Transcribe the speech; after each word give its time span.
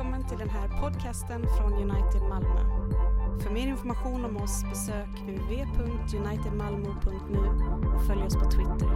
Välkommen 0.00 0.28
till 0.28 0.38
den 0.38 0.48
här 0.48 0.68
podcasten 0.80 1.46
från 1.58 1.72
United 1.72 2.22
Malmö. 2.22 2.60
För 3.42 3.50
mer 3.50 3.68
information 3.68 4.24
om 4.24 4.36
oss 4.36 4.64
besök 4.70 5.20
www.unitedmalmo.nu 5.20 7.38
och 7.94 8.06
följ 8.06 8.22
oss 8.22 8.34
på 8.34 8.50
Twitter. 8.50 8.88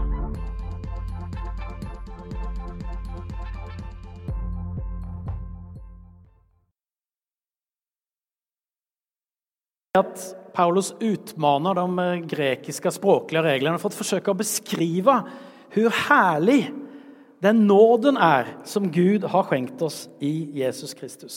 Att 9.98 10.34
Paulus 10.55 10.95
utmanar 11.00 11.75
de 11.75 11.98
grekiske 12.29 12.30
grekiska 12.30 12.91
språkliga 12.91 13.43
reglerna 13.43 13.79
för 13.79 13.89
att 13.89 13.95
försöka 13.95 14.34
beskriva 14.34 15.29
hur 15.68 15.91
härlig 15.91 16.84
den 17.45 17.66
nåden 17.68 18.16
er 18.16 18.54
som 18.64 18.88
Gud 18.92 19.26
har 19.29 19.44
skjenkt 19.48 19.82
oss 19.84 20.06
i 20.24 20.48
Jesus 20.57 20.94
Kristus. 20.96 21.36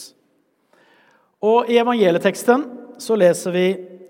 Og 1.44 1.68
I 1.70 1.78
evangelieteksten 1.82 2.64
så 2.98 3.16
leser 3.18 3.54
vi 3.54 3.66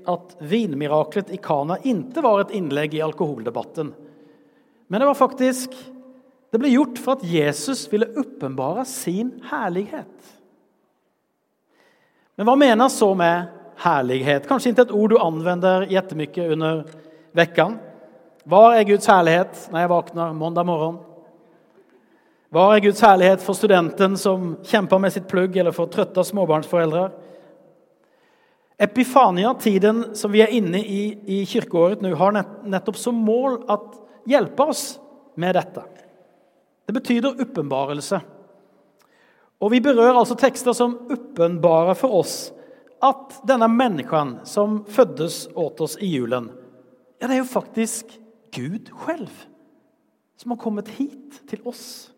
at 0.09 0.37
vinmiraklet 0.41 1.33
i 1.34 1.41
Kana 1.42 1.77
ikke 1.83 2.23
var 2.25 2.45
et 2.45 2.55
innlegg 2.56 2.95
i 2.97 3.03
alkoholdebatten. 3.05 3.91
Men 4.89 5.03
det 5.03 5.09
var 5.11 5.19
faktisk 5.19 5.75
det 6.48 6.61
ble 6.62 6.70
gjort 6.73 7.01
for 7.03 7.19
at 7.19 7.27
Jesus 7.29 7.84
ville 7.92 8.09
åpenbare 8.17 8.87
sin 8.89 9.34
herlighet. 9.51 10.30
Men 12.39 12.48
hva 12.48 12.55
menes 12.56 12.97
så 12.97 13.11
med 13.19 13.51
herlighet? 13.83 14.47
Kanskje 14.48 14.73
ikke 14.73 14.87
et 14.87 14.95
ord 14.97 15.12
du 15.12 15.19
anvender 15.20 15.84
jättemycket 15.92 16.55
under 16.55 16.87
vekkene. 17.37 17.83
Var 18.48 18.78
er 18.78 18.89
Guds 18.89 19.11
herlighet 19.11 19.67
når 19.69 19.83
jeg 19.83 19.92
våkner 19.92 20.33
måndag 20.39 20.65
morgon? 20.65 21.03
Var 22.48 22.75
er 22.75 22.80
Guds 22.80 23.01
herlighet 23.05 23.43
for 23.45 23.57
studenten 23.57 24.15
som 24.16 24.55
kjemper 24.65 25.01
med 25.02 25.12
sitt 25.12 25.27
plugg 25.29 25.56
eller 25.61 25.75
for 25.77 25.91
trøtte 25.93 26.23
småbarnsforeldre? 26.25 27.11
Epifania, 28.81 29.53
tiden 29.61 30.17
som 30.17 30.33
vi 30.33 30.41
er 30.41 30.55
inne 30.56 30.81
i 30.81 31.03
i 31.28 31.42
kirkeåret 31.50 32.00
nå, 32.00 32.14
har 32.17 32.33
nettopp 32.39 32.97
som 32.97 33.20
mål 33.20 33.61
at 33.69 33.84
hjelpe 34.31 34.64
oss 34.70 34.84
med 35.36 35.58
dette. 35.58 35.84
Det 36.89 36.97
betyder 36.97 37.36
åpenbarelse. 37.45 38.23
Og 39.61 39.75
vi 39.75 39.84
berører 39.84 40.17
altså 40.17 40.39
tekster 40.39 40.73
som 40.73 40.97
åpenbarer 41.11 41.98
for 41.98 42.17
oss 42.23 42.36
at 43.05 43.42
denne 43.47 43.69
mennesken 43.69 44.39
som 44.48 44.84
føddes 44.89 45.51
åt 45.53 45.83
oss 45.84 45.98
i 46.01 46.14
julen, 46.17 46.48
ja, 47.19 47.27
det 47.27 47.34
er 47.34 47.42
jo 47.42 47.51
faktisk 47.51 48.14
Gud 48.55 48.89
selv 49.05 49.28
som 50.39 50.55
har 50.55 50.62
kommet 50.62 50.89
hit 50.97 51.42
til 51.51 51.61
oss. 51.67 52.14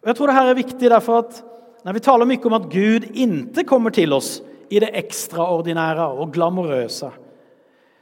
Och 0.00 0.08
Jeg 0.08 0.16
tror 0.16 0.30
det 0.30 0.36
er 0.36 0.54
viktig 0.56 0.90
derfor 0.90 1.24
at 1.24 1.40
når 1.84 1.96
vi 1.96 2.04
taler 2.04 2.28
mye 2.28 2.46
om 2.48 2.56
at 2.56 2.68
Gud 2.72 3.06
inte 3.12 3.64
kommer 3.68 3.92
til 3.92 4.12
oss 4.16 4.38
i 4.72 4.80
det 4.80 4.92
ekstraordinære 4.96 6.06
og 6.20 6.32
glamorøse, 6.32 7.10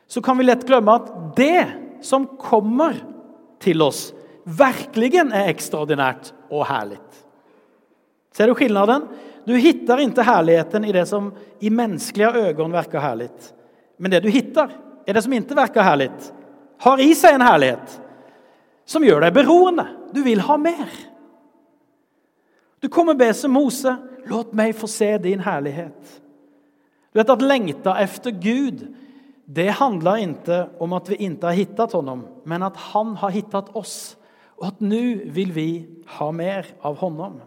så 0.08 0.22
kan 0.24 0.38
vi 0.38 0.46
lett 0.46 0.66
glemme 0.66 0.94
at 0.94 1.10
det 1.36 1.66
som 2.06 2.26
kommer 2.38 2.96
til 3.62 3.82
oss 3.82 4.12
verkligen 4.48 5.32
er 5.34 5.50
ekstraordinært 5.50 6.32
og 6.50 6.66
herlig. 6.70 7.00
Ser 8.32 8.48
du 8.48 8.54
skillnaden? 8.54 9.08
Du 9.48 9.56
hittar 9.58 10.00
ikke 10.02 10.24
herligheten 10.26 10.84
i 10.86 10.94
det 10.94 11.06
som 11.08 11.32
i 11.60 11.70
menneskelige 11.70 12.48
øyne 12.48 12.72
virker 12.76 13.02
herlig. 13.02 13.30
Men 13.98 14.12
det 14.12 14.22
du 14.22 14.30
hittar 14.30 14.70
er 15.06 15.16
det 15.16 15.24
som 15.24 15.34
ikke 15.34 15.56
virker 15.58 15.82
herlig, 15.82 16.10
har 16.78 17.00
i 17.02 17.10
seg 17.16 17.34
en 17.34 17.46
herlighet 17.46 17.94
som 18.88 19.04
gjør 19.04 19.26
deg 19.26 19.34
beroende. 19.34 19.86
Du 20.14 20.22
vil 20.24 20.40
ha 20.44 20.56
mer. 20.60 21.07
Du 22.80 22.88
kommer 22.88 23.14
be 23.18 23.32
som 23.34 23.52
Mose, 23.52 23.96
låt 24.28 24.52
meg 24.56 24.76
få 24.76 24.86
se 24.90 25.10
din 25.18 25.40
herlighet. 25.42 26.20
Du 27.12 27.18
vet 27.18 27.30
at 27.32 27.42
lengta 27.42 27.96
efter 27.98 28.30
Gud, 28.30 28.86
det 29.44 29.70
handler 29.80 30.16
inte 30.22 30.68
om 30.78 30.92
at 30.92 31.08
vi 31.10 31.16
ikke 31.24 31.48
har 31.48 31.56
hittat 31.56 31.92
honom, 31.96 32.26
men 32.44 32.62
at 32.62 32.76
han 32.92 33.16
har 33.16 33.32
hittat 33.34 33.72
oss 33.76 34.18
og 34.58 34.72
at 34.72 34.82
nå 34.82 35.04
vil 35.34 35.52
vi 35.54 35.68
ha 36.18 36.30
mer 36.34 36.66
av 36.82 36.98
honom. 36.98 37.38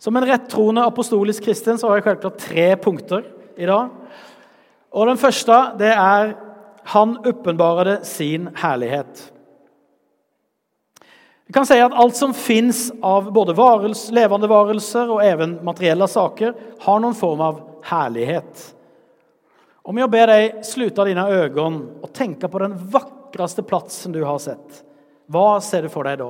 Som 0.00 0.16
en 0.16 0.28
rettroende 0.28 0.86
apostolisk 0.86 1.44
kristen 1.44 1.78
så 1.78 1.90
har 1.90 1.98
jeg 1.98 2.06
selvklart 2.06 2.44
tre 2.46 2.68
punkter 2.80 3.26
i 3.58 3.66
dag. 3.68 3.90
Og 4.94 5.10
den 5.10 5.20
første 5.20 5.58
det 5.80 5.90
er 5.90 6.32
han 6.94 7.18
uppenbarade 7.26 8.00
sin 8.08 8.48
härlighet. 8.56 9.26
Vi 11.50 11.52
kan 11.52 11.66
si 11.66 11.80
at 11.82 11.94
alt 11.98 12.14
som 12.14 12.30
fins 12.34 12.92
av 13.02 13.32
både 13.34 13.56
varelse, 13.58 14.12
levende 14.14 14.46
varelser 14.46 15.08
og 15.10 15.18
even 15.26 15.56
materielle 15.66 16.06
saker 16.06 16.52
har 16.84 17.00
noen 17.02 17.16
form 17.18 17.40
av 17.42 17.56
herlighet. 17.88 18.60
Om 19.82 19.98
jeg 19.98 20.12
ber 20.12 20.30
deg 20.30 20.60
sluta 20.62 21.08
dine 21.08 21.24
øyne 21.26 21.64
og 22.04 22.12
tenke 22.14 22.46
på 22.46 22.60
den 22.62 22.76
vakreste 22.92 23.64
platsen 23.66 24.14
du 24.14 24.20
har 24.22 24.38
sett, 24.38 24.84
hva 25.26 25.56
ser 25.58 25.88
du 25.88 25.90
for 25.90 26.06
deg 26.06 26.20
da? 26.20 26.28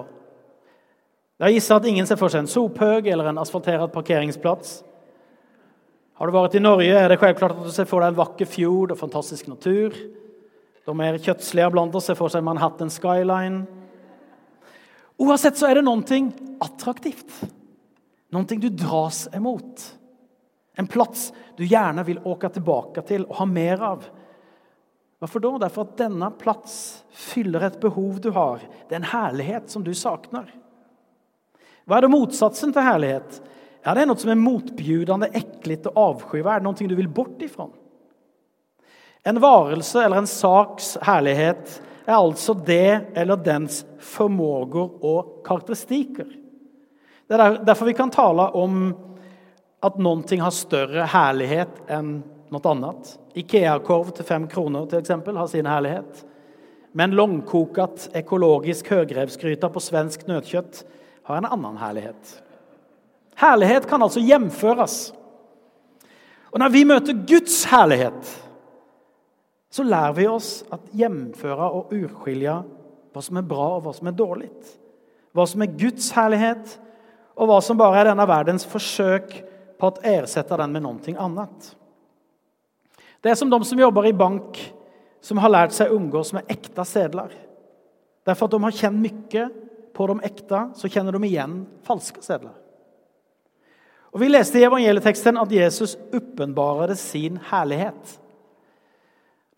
Jeg 1.44 1.58
gisser 1.58 1.76
at 1.76 1.88
ingen 1.92 2.08
ser 2.08 2.16
for 2.16 2.32
seg 2.32 2.46
en 2.46 2.48
sophøg 2.48 3.10
eller 3.12 3.28
en 3.28 3.42
asfaltert 3.44 3.92
parkeringsplats. 3.92 4.78
Har 6.16 6.32
du 6.32 6.38
vært 6.38 6.56
i 6.56 6.64
Norge 6.64 6.96
er 6.96 7.12
det 7.12 7.20
selvklart 7.20 7.58
at 7.58 7.68
du 7.68 7.74
ser 7.76 7.90
for 7.92 8.00
deg 8.00 8.14
en 8.14 8.22
vakker 8.22 8.48
fjord 8.48 8.96
og 8.96 9.02
fantastisk 9.04 9.52
natur. 9.52 9.92
De 10.88 10.96
mer 10.96 11.20
kjøttslige 11.20 11.68
blant 11.76 12.00
oss 12.00 12.08
ser 12.08 12.16
for 12.16 12.32
seg 12.32 12.40
Manhattan 12.48 12.88
skyline. 12.88 13.66
Oavsett 15.20 15.58
så 15.60 15.68
er 15.68 15.78
det 15.78 15.86
noe 15.86 16.20
attraktivt. 16.64 17.32
Noe 18.32 18.60
du 18.62 18.68
dras 18.68 19.26
imot. 19.36 19.84
En 20.78 20.88
plass 20.88 21.28
du 21.58 21.66
gjerne 21.68 22.04
vil 22.06 22.22
åke 22.24 22.48
tilbake 22.54 23.04
til 23.08 23.26
og 23.28 23.36
ha 23.42 23.46
mer 23.48 23.82
av. 23.84 24.06
Hvorfor 25.20 25.42
da? 25.44 25.50
Derfor 25.66 25.84
at 25.84 25.98
denne 26.00 26.30
plass 26.40 26.76
fyller 27.12 27.66
et 27.66 27.80
behov 27.82 28.20
du 28.24 28.30
har. 28.32 28.62
Det 28.88 28.96
er 28.96 29.02
en 29.02 29.10
herlighet 29.10 29.68
som 29.68 29.84
du 29.84 29.92
sakner. 29.92 30.48
Hva 31.84 31.98
er 31.98 32.06
det 32.06 32.12
motsatsen 32.14 32.72
til 32.72 32.86
herlighet? 32.86 33.42
Ja, 33.84 33.92
det 33.96 34.04
er 34.04 34.08
noe 34.08 34.20
som 34.20 34.32
er 34.32 34.40
motbjudende, 34.40 35.28
äckligt 35.36 35.88
og 35.90 36.00
avskyvärd, 36.00 36.64
Noe 36.64 36.88
du 36.88 36.96
vil 36.96 37.08
bort 37.08 37.42
ifrån. 37.42 37.72
En 39.24 39.40
varelse 39.40 40.00
eller 40.04 40.22
en 40.22 40.28
saks 40.30 40.94
härlighet 41.04 41.80
är 42.10 42.14
altså 42.14 42.54
det 42.54 43.00
eller 43.14 43.36
dens 43.36 43.84
formåger 43.98 45.04
og 45.04 45.44
karakteristikker. 45.46 46.26
Det 47.28 47.38
er 47.38 47.60
derfor 47.64 47.86
vi 47.86 47.94
kan 47.94 48.10
tale 48.10 48.48
om 48.58 48.90
at 49.80 49.96
noe 50.02 50.40
har 50.42 50.52
større 50.52 51.06
herlighet 51.08 51.78
enn 51.88 52.18
noe 52.50 52.72
annet. 52.72 53.14
Ikea-korv 53.38 54.10
til 54.16 54.26
fem 54.26 54.48
kroner 54.50 54.88
til 54.90 54.98
eksempel, 54.98 55.38
har 55.38 55.46
sin 55.46 55.68
herlighet. 55.70 56.24
Men 56.92 57.14
långkokat 57.14 58.10
ekologisk 58.18 58.90
høgrevsgryte 58.90 59.70
på 59.70 59.80
svensk 59.80 60.26
nötkött 60.26 60.82
har 61.28 61.38
en 61.38 61.46
annen 61.46 61.78
herlighet. 61.78 62.36
Herlighet 63.38 63.86
kan 63.88 64.02
altså 64.02 64.20
hjemføres. 64.20 65.12
Og 66.50 66.58
når 66.58 66.74
vi 66.74 66.84
møter 66.84 67.26
Guds 67.30 67.62
härlighet 67.70 68.34
så 69.70 69.86
lærer 69.86 70.14
vi 70.16 70.26
oss 70.26 70.60
at 70.74 70.90
hjemføre 70.98 71.70
og 71.70 71.92
urskilje 71.94 72.56
hva 73.10 73.22
som 73.22 73.38
er 73.38 73.46
bra 73.46 73.66
og 73.76 73.84
hva 73.84 73.94
som 73.94 74.10
er 74.10 74.16
dårlig. 74.18 74.50
Hva 75.34 75.46
som 75.46 75.62
er 75.62 75.74
Guds 75.78 76.10
herlighet, 76.14 76.72
og 77.38 77.48
hva 77.48 77.60
som 77.62 77.78
bare 77.78 78.02
er 78.02 78.10
denne 78.10 78.26
verdens 78.28 78.66
forsøk 78.68 79.32
på 79.80 79.88
å 79.88 80.02
ersette 80.06 80.58
den 80.60 80.74
med 80.74 80.84
noe 80.84 81.14
annet. 81.22 81.70
Det 83.22 83.32
er 83.32 83.38
som 83.38 83.50
de 83.52 83.58
som 83.64 83.80
jobber 83.80 84.08
i 84.08 84.16
bank 84.16 84.58
som 85.24 85.40
har 85.40 85.52
lært 85.52 85.76
seg 85.76 85.90
å 85.90 85.98
umgås 86.00 86.32
med 86.36 86.48
ekte 86.50 86.84
sedler. 86.88 87.32
Derfor 88.26 88.48
at 88.48 88.54
de 88.54 88.62
har 88.64 88.76
kjent 88.76 89.00
mye 89.00 89.46
på 89.96 90.08
de 90.08 90.16
ekte, 90.26 90.62
så 90.76 90.88
kjenner 90.88 91.16
de 91.16 91.28
igjen 91.28 91.62
falske 91.86 92.22
sedler. 92.24 92.56
Og 94.10 94.22
vi 94.22 94.30
leste 94.30 94.58
i 94.58 94.66
evangelieteksten 94.66 95.38
at 95.38 95.52
Jesus 95.54 95.94
uppenbarade 96.12 96.96
sin 96.98 97.38
härlighet. 97.50 98.19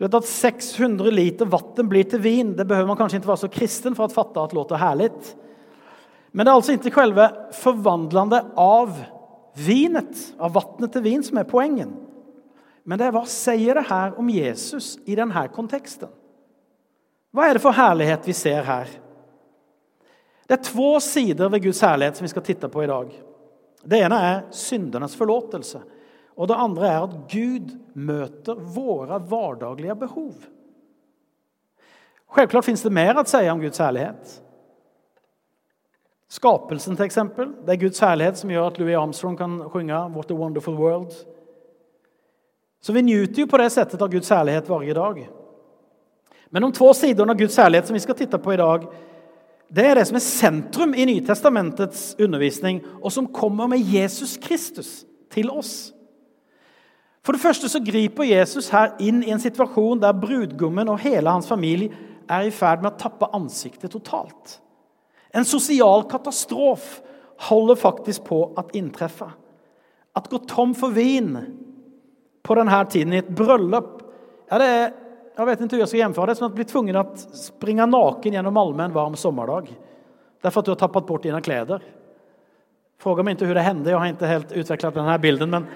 Du 0.02 0.06
vet 0.08 0.16
at 0.18 0.26
600 0.26 1.10
liter 1.14 1.46
vatten 1.46 1.86
blir 1.86 2.02
til 2.10 2.18
vin, 2.18 2.48
det 2.58 2.64
behøver 2.66 2.88
man 2.90 2.96
kanskje 2.98 3.20
ikke 3.20 3.28
være 3.28 3.40
så 3.44 3.48
kristen 3.54 3.94
for 3.94 4.08
å 4.08 4.10
fatte 4.10 4.42
at 4.42 4.54
låter 4.56 4.80
herlig. 4.82 5.12
Men 6.34 6.42
det 6.42 6.50
er 6.50 6.58
altså 6.58 6.74
ikke 6.74 6.90
selve 6.96 7.26
forvandlende 7.54 8.40
av 8.58 8.96
vinet, 9.54 10.24
av 10.42 10.56
vattnet 10.56 10.90
til 10.90 11.04
vin 11.06 11.22
som 11.22 11.38
er 11.38 11.46
poenget. 11.46 11.94
Men 12.82 12.98
det 12.98 13.06
er 13.06 13.14
hva 13.14 13.22
sier 13.30 13.78
det 13.78 13.86
her 13.92 14.18
om 14.18 14.34
Jesus 14.34 14.96
i 15.06 15.14
denne 15.14 15.46
konteksten? 15.54 16.10
Hva 17.30 17.46
er 17.46 17.54
det 17.54 17.62
for 17.62 17.78
herlighet 17.78 18.26
vi 18.26 18.34
ser 18.34 18.66
her? 18.66 18.90
Det 20.50 20.58
er 20.58 20.66
to 20.66 20.96
sider 20.98 21.54
ved 21.54 21.62
Guds 21.68 21.86
herlighet 21.86 22.18
som 22.18 22.26
vi 22.26 22.34
skal 22.34 22.48
titte 22.50 22.74
på 22.74 22.82
i 22.82 22.90
dag. 22.90 23.14
Det 23.86 24.02
ene 24.02 24.24
er 24.34 24.46
syndernes 24.50 25.14
förlåtelse 25.14 25.86
och 26.34 26.46
det 26.48 26.56
andre 26.56 26.88
er 26.88 27.04
at 27.04 27.16
Gud 27.28 27.74
møter 27.94 28.54
våre 28.54 29.18
hverdaglige 29.18 29.96
behov. 30.00 30.32
Selvklart 32.32 32.64
fins 32.64 32.82
det 32.82 32.94
mer 32.94 33.18
å 33.20 33.26
si 33.28 33.42
om 33.52 33.60
Guds 33.60 33.82
herlighet. 33.82 34.38
Skapelsen, 36.32 36.96
eksempel. 37.04 37.50
Det 37.60 37.74
er 37.74 37.82
Guds 37.82 38.00
herlighet 38.00 38.40
som 38.40 38.50
gjør 38.50 38.70
at 38.70 38.78
Louis 38.80 38.96
Armstrong 38.96 39.36
kan 39.36 39.58
synge 39.74 39.98
'What 40.14 40.30
a 40.30 40.34
Wonderful 40.34 40.76
World'. 40.76 41.26
Så 42.80 42.92
vi 42.92 43.02
nyter 43.02 43.42
jo 43.42 43.46
på 43.46 43.58
det 43.58 43.70
settet 43.72 44.02
av 44.02 44.08
Guds 44.08 44.28
herlighet 44.28 44.66
hver 44.66 44.94
dag. 44.94 45.28
Men 46.50 46.62
de 46.62 46.72
to 46.72 46.92
sidene 46.92 47.30
av 47.30 47.38
Guds 47.38 47.56
herlighet 47.56 47.86
som 47.86 47.94
vi 47.94 48.00
skal 48.00 48.14
titte 48.14 48.38
på 48.38 48.52
i 48.52 48.56
dag, 48.56 48.88
det 49.72 49.86
er 49.86 49.94
det 49.94 50.06
som 50.06 50.16
er 50.16 50.24
sentrum 50.24 50.94
i 50.94 51.04
Nytestamentets 51.04 52.16
undervisning, 52.20 52.82
og 53.02 53.12
som 53.12 53.26
kommer 53.32 53.66
med 53.66 53.78
Jesus 53.78 54.36
Kristus 54.36 55.04
til 55.30 55.50
oss. 55.50 55.92
For 57.22 57.36
det 57.36 57.42
første 57.42 57.70
så 57.70 57.80
griper 57.82 58.26
Jesus 58.26 58.70
her 58.74 58.96
inn 59.02 59.20
i 59.22 59.30
en 59.30 59.42
situasjon 59.42 60.00
der 60.02 60.16
brudgommen 60.18 60.90
og 60.90 61.02
hele 61.04 61.30
hans 61.30 61.46
familie 61.50 61.94
er 62.30 62.48
i 62.48 62.54
ferd 62.54 62.82
med 62.82 62.94
å 62.94 62.98
tappe 62.98 63.30
ansiktet 63.36 63.92
totalt. 63.94 64.58
En 65.32 65.46
sosial 65.48 66.04
katastrofe 66.10 67.02
holder 67.48 67.78
faktisk 67.78 68.26
på 68.26 68.40
å 68.50 68.64
inntreffe. 68.76 69.28
At 70.18 70.28
gå 70.30 70.42
tom 70.50 70.74
for 70.76 70.94
vin 70.94 71.36
på 72.42 72.58
denne 72.58 72.82
tiden 72.90 73.14
i 73.14 73.22
et 73.22 73.30
bryllup 73.32 74.02
ja, 74.50 74.58
det 74.58 74.66
er, 74.66 74.90
Jeg 75.32 75.48
vet 75.48 75.62
ikke 75.64 75.78
hur 75.78 75.80
jeg 75.80 75.88
skal 75.88 76.02
hjemføre 76.02 76.28
det. 76.28 76.36
som 76.36 76.50
å 76.50 76.54
bli 76.54 76.64
tvunget 76.68 77.14
til 77.16 77.30
å 77.32 77.38
springe 77.40 77.86
naken 77.88 78.34
gjennom 78.36 78.52
Malmö 78.52 78.84
en 78.84 78.92
varm 78.92 79.14
sommerdag 79.16 79.70
derfor 80.42 80.60
at 80.60 80.66
du 80.66 80.72
har 80.74 80.80
tappet 80.82 81.06
bort 81.06 81.22
dine 81.24 81.40
klær. 81.40 81.80
Fråga 83.00 83.24
meg 83.24 83.36
ikke 83.36 83.48
hvordan 83.48 83.60
det 83.62 83.66
hendte. 83.66 83.90
Jeg 83.90 83.98
har 83.98 84.12
ikke 84.12 84.30
helt 84.30 84.52
utvecklat 84.52 84.98
denne 84.98 85.14
bilden. 85.22 85.54
Men, 85.54 85.68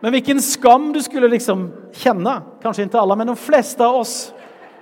men 0.00 0.12
hvilken 0.12 0.42
skam 0.44 0.90
du 0.92 1.00
skulle 1.04 1.30
liksom 1.32 1.68
kjenne. 1.96 2.34
Kanskje 2.62 2.86
ikke 2.86 3.00
alle, 3.00 3.16
men 3.16 3.30
de 3.32 3.36
fleste 3.40 3.84
av 3.84 4.02
oss 4.02 4.16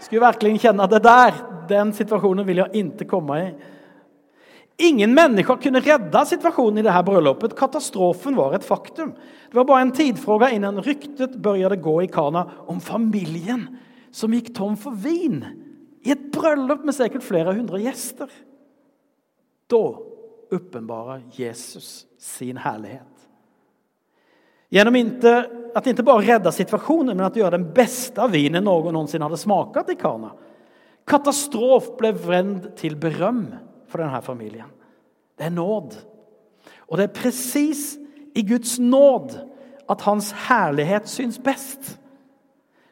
skulle 0.03 0.25
virkelig 0.25 0.65
kjenne 0.65 0.89
det 0.91 1.03
der. 1.05 1.39
Den 1.71 1.95
situasjonen 1.97 2.47
vil 2.47 2.65
jeg 2.65 2.85
ikke 2.85 3.09
komme 3.09 3.39
i. 3.41 3.49
Ingen 4.85 5.13
mennesker 5.15 5.61
kunne 5.63 5.83
redde 5.85 6.25
situasjonen 6.27 6.81
i 6.81 6.85
det 6.85 6.93
her 6.93 7.05
bryllupet. 7.07 7.55
Katastrofen 7.55 8.35
var 8.35 8.57
et 8.57 8.67
faktum. 8.67 9.13
Det 9.15 9.55
var 9.55 9.69
bare 9.69 9.85
en 9.87 9.95
tidsfråga 9.95 10.51
innan 10.51 10.83
ryktet 10.83 11.37
begynte 11.39 11.79
gå 11.79 12.01
i 12.03 12.11
Kana 12.11 12.49
om 12.67 12.83
familien 12.83 13.69
som 14.15 14.35
gikk 14.35 14.51
tom 14.57 14.75
for 14.79 14.99
vin 14.99 15.45
i 16.05 16.13
et 16.13 16.27
bryllup 16.35 16.83
med 16.85 16.97
sikkert 16.97 17.25
flere 17.25 17.55
hundre 17.55 17.79
gjester. 17.83 18.31
Da 19.71 19.85
åpenbarer 20.55 21.23
Jesus 21.39 22.05
sin 22.19 22.59
herlighet. 22.61 23.09
Gjennom 24.69 24.97
inte, 24.97 25.51
att 25.75 25.87
inte 25.87 26.03
bare 26.03 26.27
redde 26.27 26.53
situasjonen, 26.53 27.17
men 27.17 27.27
att 27.27 27.37
gjøre 27.37 27.51
den 27.51 27.73
beste 27.73 28.23
av 28.23 28.31
vinen 28.31 28.65
noen 28.65 28.95
noensinne 28.95 29.27
hadde 29.27 29.39
smaket 29.39 29.93
i 29.93 29.97
Kana. 30.01 30.33
Katastrof 31.07 31.91
ble 31.99 32.15
vrend 32.17 32.71
til 32.81 32.97
berøm 32.97 33.47
for 33.91 34.01
denne 34.01 34.23
familien. 34.25 34.71
Det 35.37 35.49
er 35.49 35.55
nåd. 35.55 35.97
Og 36.89 36.99
det 36.99 37.09
er 37.09 37.17
presis 37.21 37.95
i 38.35 38.43
Guds 38.47 38.79
nåd 38.79 39.37
at 39.91 40.07
hans 40.07 40.33
herlighet 40.49 41.09
syns 41.11 41.39
best. 41.39 41.99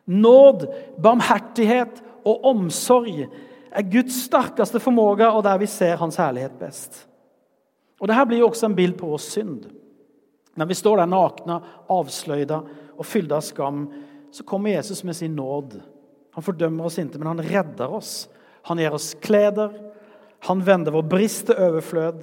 Nåd, 0.05 0.67
barmhertighet 1.01 2.03
og 2.27 2.45
omsorg 2.45 3.25
er 3.73 3.89
Guds 3.89 4.25
sterkeste 4.27 4.81
formåga, 4.83 5.31
og 5.33 5.45
der 5.47 5.59
vi 5.63 5.67
ser 5.71 5.97
hans 5.97 6.19
herlighet 6.21 6.59
best. 6.61 7.07
Og 8.01 8.11
Dette 8.11 8.27
blir 8.27 8.43
jo 8.43 8.51
også 8.51 8.69
en 8.69 8.77
bild 8.77 8.99
på 8.99 9.09
vår 9.09 9.23
synd. 9.23 9.71
Når 10.59 10.69
vi 10.69 10.77
står 10.77 11.01
der 11.01 11.09
nakne, 11.09 11.59
avsløyda 11.93 12.61
og 12.99 13.09
fylte 13.09 13.39
av 13.39 13.45
skam, 13.47 13.87
så 14.33 14.45
kommer 14.49 14.75
Jesus 14.75 15.03
med 15.05 15.17
sin 15.17 15.37
nåd. 15.37 15.79
Han 16.37 16.45
fordømmer 16.45 16.89
oss 16.89 16.99
ikke, 17.01 17.21
men 17.21 17.35
han 17.35 17.45
redder 17.45 17.93
oss. 17.93 18.29
Han 18.69 18.81
gir 18.81 18.95
oss 18.95 19.13
kleder, 19.21 19.75
han 20.47 20.63
vender 20.65 20.95
vår 20.95 21.05
brist 21.07 21.47
til 21.49 21.59
overflød. 21.61 22.23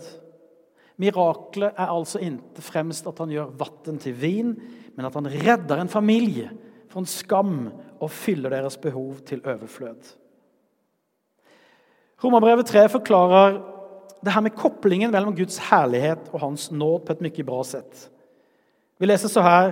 Miraklet 0.99 1.77
er 1.79 1.91
altså 1.93 2.19
ikke 2.23 2.63
fremst 2.63 3.07
at 3.07 3.19
han 3.21 3.31
gjør 3.31 3.53
vann 3.59 3.99
til 4.01 4.15
vin, 4.19 4.55
men 4.95 5.07
at 5.07 5.15
han 5.15 5.29
redder 5.31 5.79
en 5.79 5.91
familie 5.91 6.49
fra 6.89 6.99
en 6.99 7.07
skam 7.07 7.53
og 7.99 8.11
fyller 8.11 8.51
deres 8.51 8.75
behov 8.81 9.21
til 9.27 9.43
overflød. 9.45 10.15
Romerbrevet 12.19 12.67
3 12.67 12.89
forklarer 12.91 13.59
det 14.19 14.33
her 14.35 14.43
med 14.43 14.57
koblingen 14.59 15.11
mellom 15.11 15.35
Guds 15.35 15.61
herlighet 15.69 16.27
og 16.33 16.41
hans 16.43 16.67
nåd 16.71 17.05
på 17.05 17.15
et 17.15 17.21
mye 17.23 17.45
bra 17.47 17.61
sett. 17.63 18.09
Vi 18.99 19.07
leser 19.07 19.31
så 19.31 19.43
her 19.43 19.71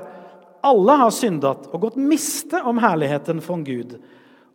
alle 0.65 0.95
har 0.99 1.13
syndet 1.13 1.67
og 1.71 1.81
gått 1.81 1.99
miste 2.01 2.59
om 2.65 2.79
herligheten 2.81 3.41
fra 3.43 3.57
Gud. 3.63 3.97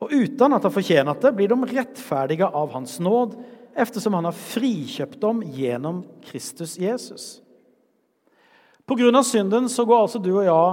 Og 0.03 0.11
uten 0.11 0.57
at 0.57 0.65
de 0.65 0.73
fortjener 0.75 1.19
det, 1.23 1.31
blir 1.37 1.53
de 1.53 1.59
rettferdige 1.71 2.49
av 2.49 2.73
Hans 2.75 2.99
nåd 3.03 3.37
eftersom 3.79 4.19
han 4.19 4.27
har 4.29 4.37
frikjøpt 4.37 5.21
dem 5.23 5.41
gjennom 5.55 6.03
Kristus 6.27 6.75
Jesus. 6.81 7.41
Av 8.93 9.23
synden 9.25 9.71
så 9.73 9.87
går 9.89 10.03
altså 10.03 10.21
du 10.21 10.33
og 10.35 10.45
jeg, 10.45 10.73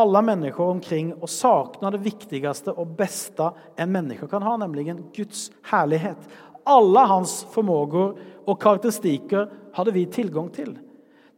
alle 0.00 0.22
mennesker 0.24 0.64
omkring, 0.64 1.10
og 1.20 1.28
savner 1.28 1.92
det 1.92 2.00
viktigste 2.02 2.72
og 2.72 2.94
beste 2.98 3.50
en 3.78 3.92
menneske 3.92 4.26
kan 4.30 4.42
ha, 4.42 4.56
nemlig 4.58 4.88
Guds 5.14 5.50
herlighet. 5.70 6.18
Alle 6.66 7.04
hans 7.10 7.42
formåger 7.52 8.16
og 8.46 8.58
karakteristikker 8.62 9.50
hadde 9.76 9.94
vi 9.94 10.06
tilgang 10.10 10.48
til. 10.54 10.72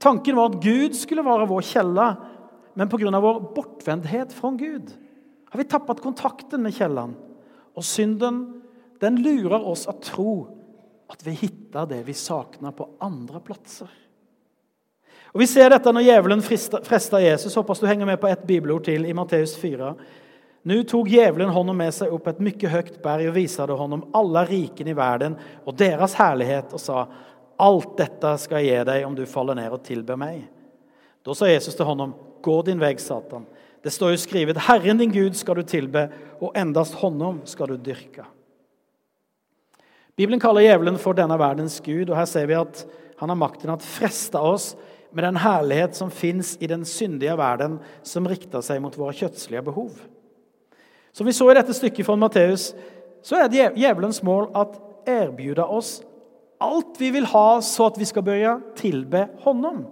Tanken 0.03 0.37
var 0.37 0.51
at 0.51 0.63
Gud 0.63 0.97
skulle 0.99 1.25
være 1.27 1.47
vår 1.51 1.65
kjelle, 1.67 2.09
men 2.75 2.91
pga. 2.91 3.21
vår 3.23 3.41
bortvendthet 3.55 4.35
fra 4.35 4.51
Gud 4.59 4.91
har 5.53 5.61
vi 5.61 5.69
tappet 5.69 6.01
kontakten 6.01 6.63
med 6.65 6.73
kjelleren. 6.73 7.13
Og 7.77 7.85
synden 7.85 8.39
den 9.03 9.19
lurer 9.21 9.61
oss 9.69 9.85
å 9.91 9.93
tro 10.01 10.35
at 11.13 11.21
vi 11.27 11.35
hittet 11.37 11.91
det 11.91 12.01
vi 12.07 12.15
sakner 12.17 12.73
på 12.73 12.89
andre 13.05 13.43
plasser. 13.45 13.91
Og 15.33 15.41
Vi 15.41 15.49
ser 15.49 15.71
dette 15.73 15.93
når 15.93 16.05
djevelen 16.05 16.43
fresta 16.45 17.21
Jesus. 17.21 17.55
Håper 17.57 17.81
du 17.81 17.87
henger 17.87 18.07
med 18.07 18.21
på 18.21 18.29
ett 18.29 18.47
bibelord 18.47 18.85
til 18.85 19.07
i 19.09 19.15
Matteus 19.17 19.55
4. 19.61 19.93
Nå 20.69 20.83
tok 20.89 21.09
djevelen 21.09 21.51
honom 21.53 21.77
med 21.77 21.93
seg 21.95 22.13
opp 22.13 22.29
et 22.31 22.41
mye 22.45 22.73
høyt 22.73 22.99
berg 23.03 23.31
og 23.31 23.37
visade 23.37 23.77
honom 23.77 24.05
alle 24.15 24.45
rikene 24.47 24.93
i 24.93 24.97
verden 24.97 25.35
og 25.65 25.75
deres 25.81 26.15
herlighet 26.15 26.73
og 26.73 26.81
sa 26.81 27.07
alt 27.63 27.97
dette 28.01 28.35
skal 28.43 28.63
jeg 28.63 28.75
gi 28.81 28.85
deg 28.89 29.07
om 29.07 29.15
du 29.17 29.25
faller 29.31 29.59
ned 29.59 29.73
og 29.73 29.83
tilber 29.87 30.19
meg. 30.19 30.43
Da 31.23 31.35
sa 31.37 31.49
Jesus 31.51 31.77
til 31.79 31.87
honom, 31.87 32.15
gå 32.43 32.57
din 32.67 32.81
vei, 32.83 32.97
Satan. 32.99 33.47
Det 33.83 33.93
står 33.95 34.15
jo 34.15 34.23
skrevet, 34.23 34.59
Herren 34.67 34.99
din 34.99 35.13
Gud 35.15 35.37
skal 35.39 35.59
du 35.59 35.67
tilbe, 35.67 36.09
og 36.43 36.55
endast 36.59 36.99
honom 37.03 37.41
skal 37.47 37.73
du 37.73 37.77
dyrke. 37.91 38.27
Bibelen 40.19 40.43
kaller 40.43 40.67
djevelen 40.67 40.99
for 41.01 41.17
denne 41.17 41.39
verdens 41.41 41.79
gud, 41.83 42.11
og 42.11 42.19
her 42.19 42.27
ser 42.29 42.49
vi 42.51 42.59
at 42.59 42.83
han 43.19 43.31
har 43.31 43.39
makten 43.39 43.71
til 43.71 43.75
å 43.75 43.93
freste 43.95 44.43
oss 44.43 44.73
med 45.13 45.25
den 45.25 45.39
herlighet 45.41 45.97
som 45.97 46.11
fins 46.13 46.55
i 46.61 46.69
den 46.71 46.85
syndige 46.89 47.37
verden, 47.39 47.79
som 48.03 48.27
rikter 48.29 48.65
seg 48.65 48.83
mot 48.83 48.97
våre 48.99 49.15
kjøttslige 49.17 49.65
behov. 49.67 49.95
Som 51.13 51.29
vi 51.29 51.35
så 51.37 51.49
i 51.51 51.57
dette 51.57 51.75
stykket 51.77 52.07
fra 52.09 52.17
Matteus, 52.19 52.71
så 53.23 53.39
er 53.39 53.53
djevelens 53.53 54.23
mål 54.25 54.51
at 54.59 54.79
erbjude 55.09 55.65
oss 55.65 56.01
alt 56.63 57.01
vi 57.01 57.11
vil 57.15 57.27
ha, 57.33 57.47
så 57.65 57.89
at 57.91 57.99
vi 58.01 58.07
skal 58.09 58.25
begynne 58.27 58.75
tilbe 58.79 59.27
Honom. 59.45 59.85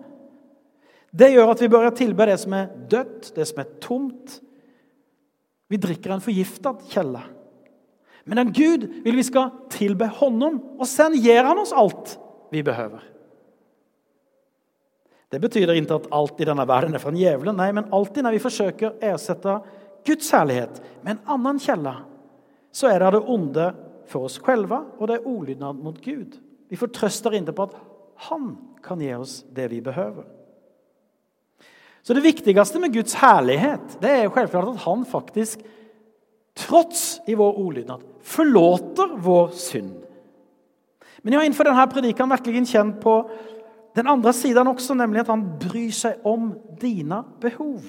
Det 1.11 1.33
gjør 1.33 1.53
at 1.53 1.63
vi 1.63 1.69
bør 1.71 1.91
tilbe 1.97 2.27
det 2.29 2.39
som 2.39 2.55
er 2.55 2.71
dødt, 2.91 3.33
det 3.35 3.47
som 3.51 3.63
er 3.63 3.71
tomt. 3.83 4.37
Vi 5.71 5.79
drikker 5.83 6.15
en 6.15 6.23
forgiftet 6.23 6.85
kjelle. 6.91 7.23
Men 8.25 8.43
den 8.43 8.53
Gud 8.55 8.87
vil 9.05 9.19
vi 9.19 9.27
skal 9.27 9.51
tilbe 9.73 10.07
Honom, 10.21 10.61
og 10.79 10.87
sen 10.87 11.17
gir 11.19 11.47
Han 11.47 11.63
oss 11.63 11.75
alt 11.75 12.15
vi 12.55 12.63
behøver. 12.67 13.03
Det 15.31 15.39
betyr 15.39 15.71
ikke 15.71 15.99
at 16.01 16.09
alt 16.15 16.41
i 16.43 16.47
denne 16.49 16.67
verden 16.67 16.95
er 16.95 17.03
fra 17.03 17.13
djevelen, 17.15 17.55
nei, 17.59 17.71
men 17.75 17.91
alltid 17.95 18.27
når 18.27 18.35
vi 18.35 18.43
forsøker 18.43 18.89
å 18.89 19.11
erstatte 19.13 19.61
Guds 20.07 20.31
herlighet 20.35 20.81
med 21.05 21.15
en 21.15 21.37
annen 21.37 21.61
kjelle, 21.63 21.93
så 22.75 22.91
er 22.91 23.03
det 23.03 23.13
det 23.15 23.27
onde 23.31 23.67
for 24.11 24.27
oss 24.27 24.41
selv, 24.43 24.73
og 24.99 25.05
det 25.07 25.19
er 25.19 25.29
olydnad 25.31 25.79
mot 25.83 25.99
Gud. 26.03 26.35
Vi 26.71 26.79
får 26.79 26.93
trøst 26.95 27.27
der 27.27 27.39
inne 27.41 27.55
på 27.55 27.67
at 27.69 27.79
Han 28.31 28.53
kan 28.85 29.01
gi 29.01 29.15
oss 29.17 29.41
det 29.53 29.71
vi 29.73 29.81
behøver. 29.81 30.25
Så 32.03 32.15
Det 32.15 32.25
viktigste 32.25 32.81
med 32.81 32.93
Guds 32.93 33.15
herlighet 33.21 34.01
det 34.01 34.11
er 34.11 34.23
jo 34.25 34.35
selvklart 34.35 34.75
at 34.75 34.85
han 34.85 35.05
faktisk, 35.05 35.61
trots 36.57 37.21
i 37.29 37.35
vår 37.35 37.59
olydnad, 37.59 38.03
forlåter 38.21 39.17
vår 39.21 39.53
synd. 39.57 39.93
Men 41.23 41.33
jeg 41.33 41.41
har 41.41 41.49
innenfor 41.49 41.69
denne 41.69 41.87
predikan 41.93 42.31
virkelig 42.33 42.67
kjent 42.73 43.01
på 43.01 43.15
den 43.97 44.09
andre 44.09 44.33
siden 44.33 44.71
også, 44.71 44.95
nemlig 44.95 45.21
at 45.21 45.33
han 45.33 45.45
bryr 45.61 45.93
seg 45.93 46.25
om 46.25 46.55
dine 46.81 47.23
behov. 47.41 47.83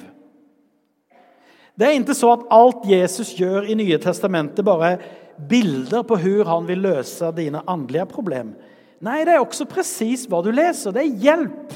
Det 1.78 1.88
er 1.88 1.96
ikke 1.96 2.18
så 2.18 2.34
at 2.36 2.48
alt 2.52 2.86
Jesus 2.90 3.32
gjør 3.38 3.70
i 3.70 3.78
Nye 3.80 4.00
testamentet, 4.02 4.66
bare 4.66 4.92
er 4.92 5.06
bilder 5.50 6.04
på 6.04 6.18
hvordan 6.20 6.50
han 6.50 6.68
vil 6.68 6.84
løse 6.84 7.32
dine 7.38 7.64
åndelige 7.70 8.06
problem. 8.12 8.54
Nei, 9.02 9.24
det 9.26 9.34
er 9.34 9.42
også 9.42 9.66
presis 9.70 10.28
hva 10.30 10.44
du 10.46 10.52
leser. 10.54 10.94
Det 10.94 11.02
er 11.02 11.22
hjelp 11.26 11.74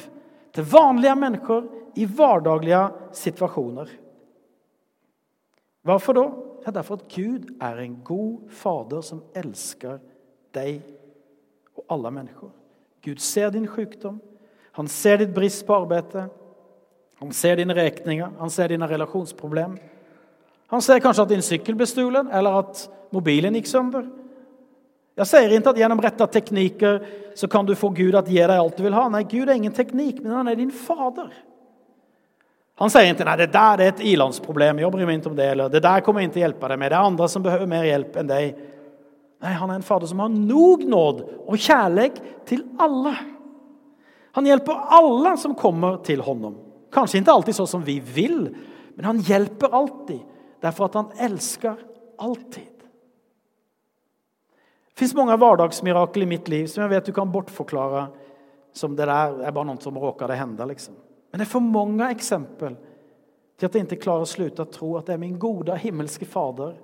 til 0.55 0.67
vanlige 0.69 1.15
mennesker 1.17 1.63
i 1.97 2.05
hverdaglige 2.05 2.81
situasjoner. 3.17 3.89
Hvorfor 5.85 6.17
da? 6.17 6.25
Ja, 6.65 6.71
derfor 6.71 6.97
at 6.97 7.09
Gud 7.13 7.51
er 7.61 7.81
en 7.81 7.99
god 8.03 8.49
fader 8.49 9.01
som 9.05 9.23
elsker 9.37 9.99
deg 10.55 10.79
og 11.75 11.83
alle 11.93 12.11
mennesker. 12.11 12.49
Gud 13.05 13.21
ser 13.21 13.51
din 13.53 13.67
sykdom, 13.69 14.17
han 14.73 14.87
ser 14.89 15.21
ditt 15.21 15.33
brist 15.33 15.65
på 15.67 15.75
arbeidet, 15.77 16.25
han 17.21 17.31
ser 17.31 17.59
dine 17.61 17.75
regninger, 17.77 18.31
han 18.39 18.49
ser 18.49 18.73
dine 18.73 18.89
relasjonsproblemer. 18.89 19.77
Han 20.73 20.81
ser 20.81 20.99
kanskje 20.99 21.23
at 21.23 21.29
din 21.29 21.45
sykkel 21.45 21.77
ble 21.77 21.85
stulen, 21.87 22.31
eller 22.33 22.63
at 22.63 22.87
mobilen 23.13 23.55
gikk 23.55 23.69
sønder. 23.69 24.07
Jeg 25.15 25.29
sier 25.29 25.53
ikke 25.55 25.71
at 25.71 25.79
gjennom 25.79 26.01
rette 26.03 26.27
teknikker 26.27 26.97
så 27.39 27.47
kan 27.51 27.67
du 27.67 27.71
få 27.79 27.89
Gud 27.95 28.17
at 28.19 28.27
gi 28.27 28.41
deg 28.41 28.55
alt 28.55 28.75
du 28.75 28.83
vil 28.83 28.95
ha. 28.97 29.05
Nei, 29.11 29.23
Gud 29.27 29.47
er 29.47 29.55
ingen 29.55 29.75
teknikk, 29.75 30.19
men 30.23 30.35
han 30.35 30.49
er 30.51 30.57
din 30.59 30.73
fader. 30.75 31.29
Han 32.81 32.91
sier 32.91 33.07
ikke 33.07 33.23
nei, 33.23 33.37
det 33.39 33.53
der 33.53 33.79
er 33.79 33.93
et 33.93 34.01
ilandsproblem, 34.03 34.81
jeg 34.83 34.91
bryr 34.91 35.07
meg 35.07 35.21
ikke 35.21 35.31
om 35.31 35.37
det, 35.37 35.47
eller 35.53 35.71
det 35.71 35.79
der 35.85 36.03
kommer 36.03 36.19
jeg 36.19 36.27
ikke 36.27 36.35
til 36.35 36.41
å 36.41 36.45
hjelpe 36.49 36.71
deg 36.71 36.81
med, 36.81 36.91
det 36.91 36.97
er 36.97 37.07
andre 37.07 37.29
som 37.31 37.45
behøver 37.45 37.69
mer 37.71 37.87
hjelp 37.87 38.17
enn 38.19 38.31
deg. 38.33 38.59
Nei, 39.45 39.53
han 39.61 39.71
er 39.71 39.79
en 39.79 39.87
fader 39.87 40.11
som 40.11 40.19
har 40.23 40.33
nog 40.35 40.83
nåd 40.83 41.23
og 41.45 41.55
kjærlighet 41.55 42.19
til 42.49 42.65
alle. 42.83 43.15
Han 44.35 44.51
hjelper 44.51 44.83
alle 44.97 45.35
som 45.39 45.55
kommer 45.55 46.01
til 46.03 46.19
honom. 46.25 46.59
Kanskje 46.91 47.21
ikke 47.21 47.37
alltid 47.37 47.55
sånn 47.55 47.71
som 47.77 47.87
vi 47.87 48.01
vil, 48.03 48.49
men 48.97 49.07
han 49.07 49.23
hjelper 49.23 49.71
alltid, 49.71 50.19
derfor 50.63 50.89
at 50.89 50.99
han 50.99 51.27
elsker 51.29 51.79
alltid. 52.19 52.74
Det 54.95 55.03
fins 55.03 55.15
mange 55.17 55.35
hverdagsmirakel 55.35 56.23
i 56.23 56.27
mitt 56.29 56.47
liv 56.47 56.69
som 56.71 56.85
jeg 56.85 56.93
vet 56.93 57.07
du 57.09 57.11
kan 57.15 57.31
bortforklare 57.31 58.05
som 58.71 58.93
det 58.95 59.09
der 59.09 59.41
er 59.43 59.51
bare 59.51 59.67
noe 59.67 59.81
som 59.83 59.97
råker 59.99 60.31
det 60.31 60.37
hende. 60.39 60.65
liksom. 60.69 60.95
Men 61.31 61.41
det 61.41 61.43
er 61.43 61.51
for 61.51 61.63
mange 61.67 62.07
eksempel 62.15 62.77
til 63.59 63.67
at 63.67 63.75
jeg 63.75 63.89
ikke 63.89 64.05
klarer 64.05 64.23
å 64.23 64.29
slutte 64.29 64.63
å 64.63 64.71
tro 64.71 64.93
at 64.95 65.09
det 65.09 65.17
er 65.17 65.19
min 65.19 65.35
gode 65.39 65.75
himmelske 65.83 66.27
Fader 66.27 66.77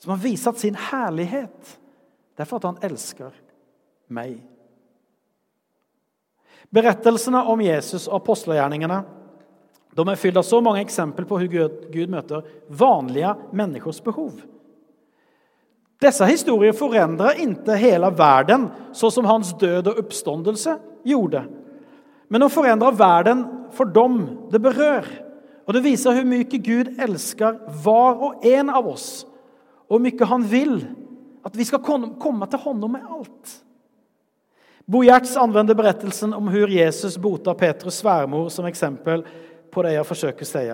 som 0.00 0.14
har 0.14 0.22
vist 0.22 0.48
sin 0.62 0.78
herlighet. 0.80 1.76
Det 2.32 2.40
er 2.40 2.48
for 2.48 2.56
at 2.56 2.70
han 2.70 2.80
elsker 2.88 3.36
meg. 4.08 4.38
Berettelsene 6.72 7.42
om 7.52 7.60
Jesus 7.60 8.06
og 8.08 8.22
apostelgjerningene 8.22 9.02
de 9.92 10.06
er 10.08 10.20
fylt 10.22 10.40
av 10.40 10.46
så 10.46 10.62
mange 10.64 10.80
eksempel 10.80 11.28
på 11.28 11.36
hvordan 11.36 11.92
Gud 11.92 12.16
møter 12.16 12.48
vanlige 12.68 13.34
menneskers 13.52 14.00
behov. 14.08 14.40
Disse 16.00 16.24
historier 16.24 16.72
forandrer 16.72 17.42
ikke 17.44 17.76
hele 17.76 18.08
verden, 18.16 18.68
sånn 18.96 19.12
som 19.12 19.28
hans 19.28 19.52
død 19.60 19.90
og 19.92 19.98
oppståndelse 20.00 20.76
gjorde. 21.04 21.44
Men 22.30 22.44
de 22.44 22.48
forandrer 22.52 22.96
verden 22.96 23.42
for 23.76 23.90
dem 23.90 24.22
det 24.52 24.62
berør. 24.64 25.04
Og 25.66 25.74
Det 25.74 25.84
viser 25.84 26.16
hvor 26.16 26.26
mye 26.26 26.62
Gud 26.64 26.94
elsker 26.98 27.58
hver 27.84 28.22
og 28.26 28.46
en 28.46 28.70
av 28.72 28.86
oss, 28.90 29.26
og 29.86 29.98
hvor 29.98 30.02
mye 30.02 30.30
han 30.32 30.46
vil 30.50 30.78
at 31.46 31.56
vi 31.56 31.64
skal 31.64 31.84
komme 31.84 32.48
til 32.50 32.64
hånden 32.64 32.96
med 32.96 33.04
alt. 33.06 33.52
Bo 34.90 35.04
Gjerts 35.06 35.36
anvender 35.38 35.76
berettelsen 35.78 36.32
om 36.34 36.48
hvordan 36.50 36.74
Jesus 36.74 37.18
bota 37.20 37.54
Petrus 37.54 38.00
sværmor 38.00 38.48
som 38.50 38.66
eksempel 38.66 39.22
på 39.70 39.84
det 39.86 39.94
jeg 39.94 40.08
forsøker 40.08 40.48
å 40.48 40.50
si. 40.50 40.64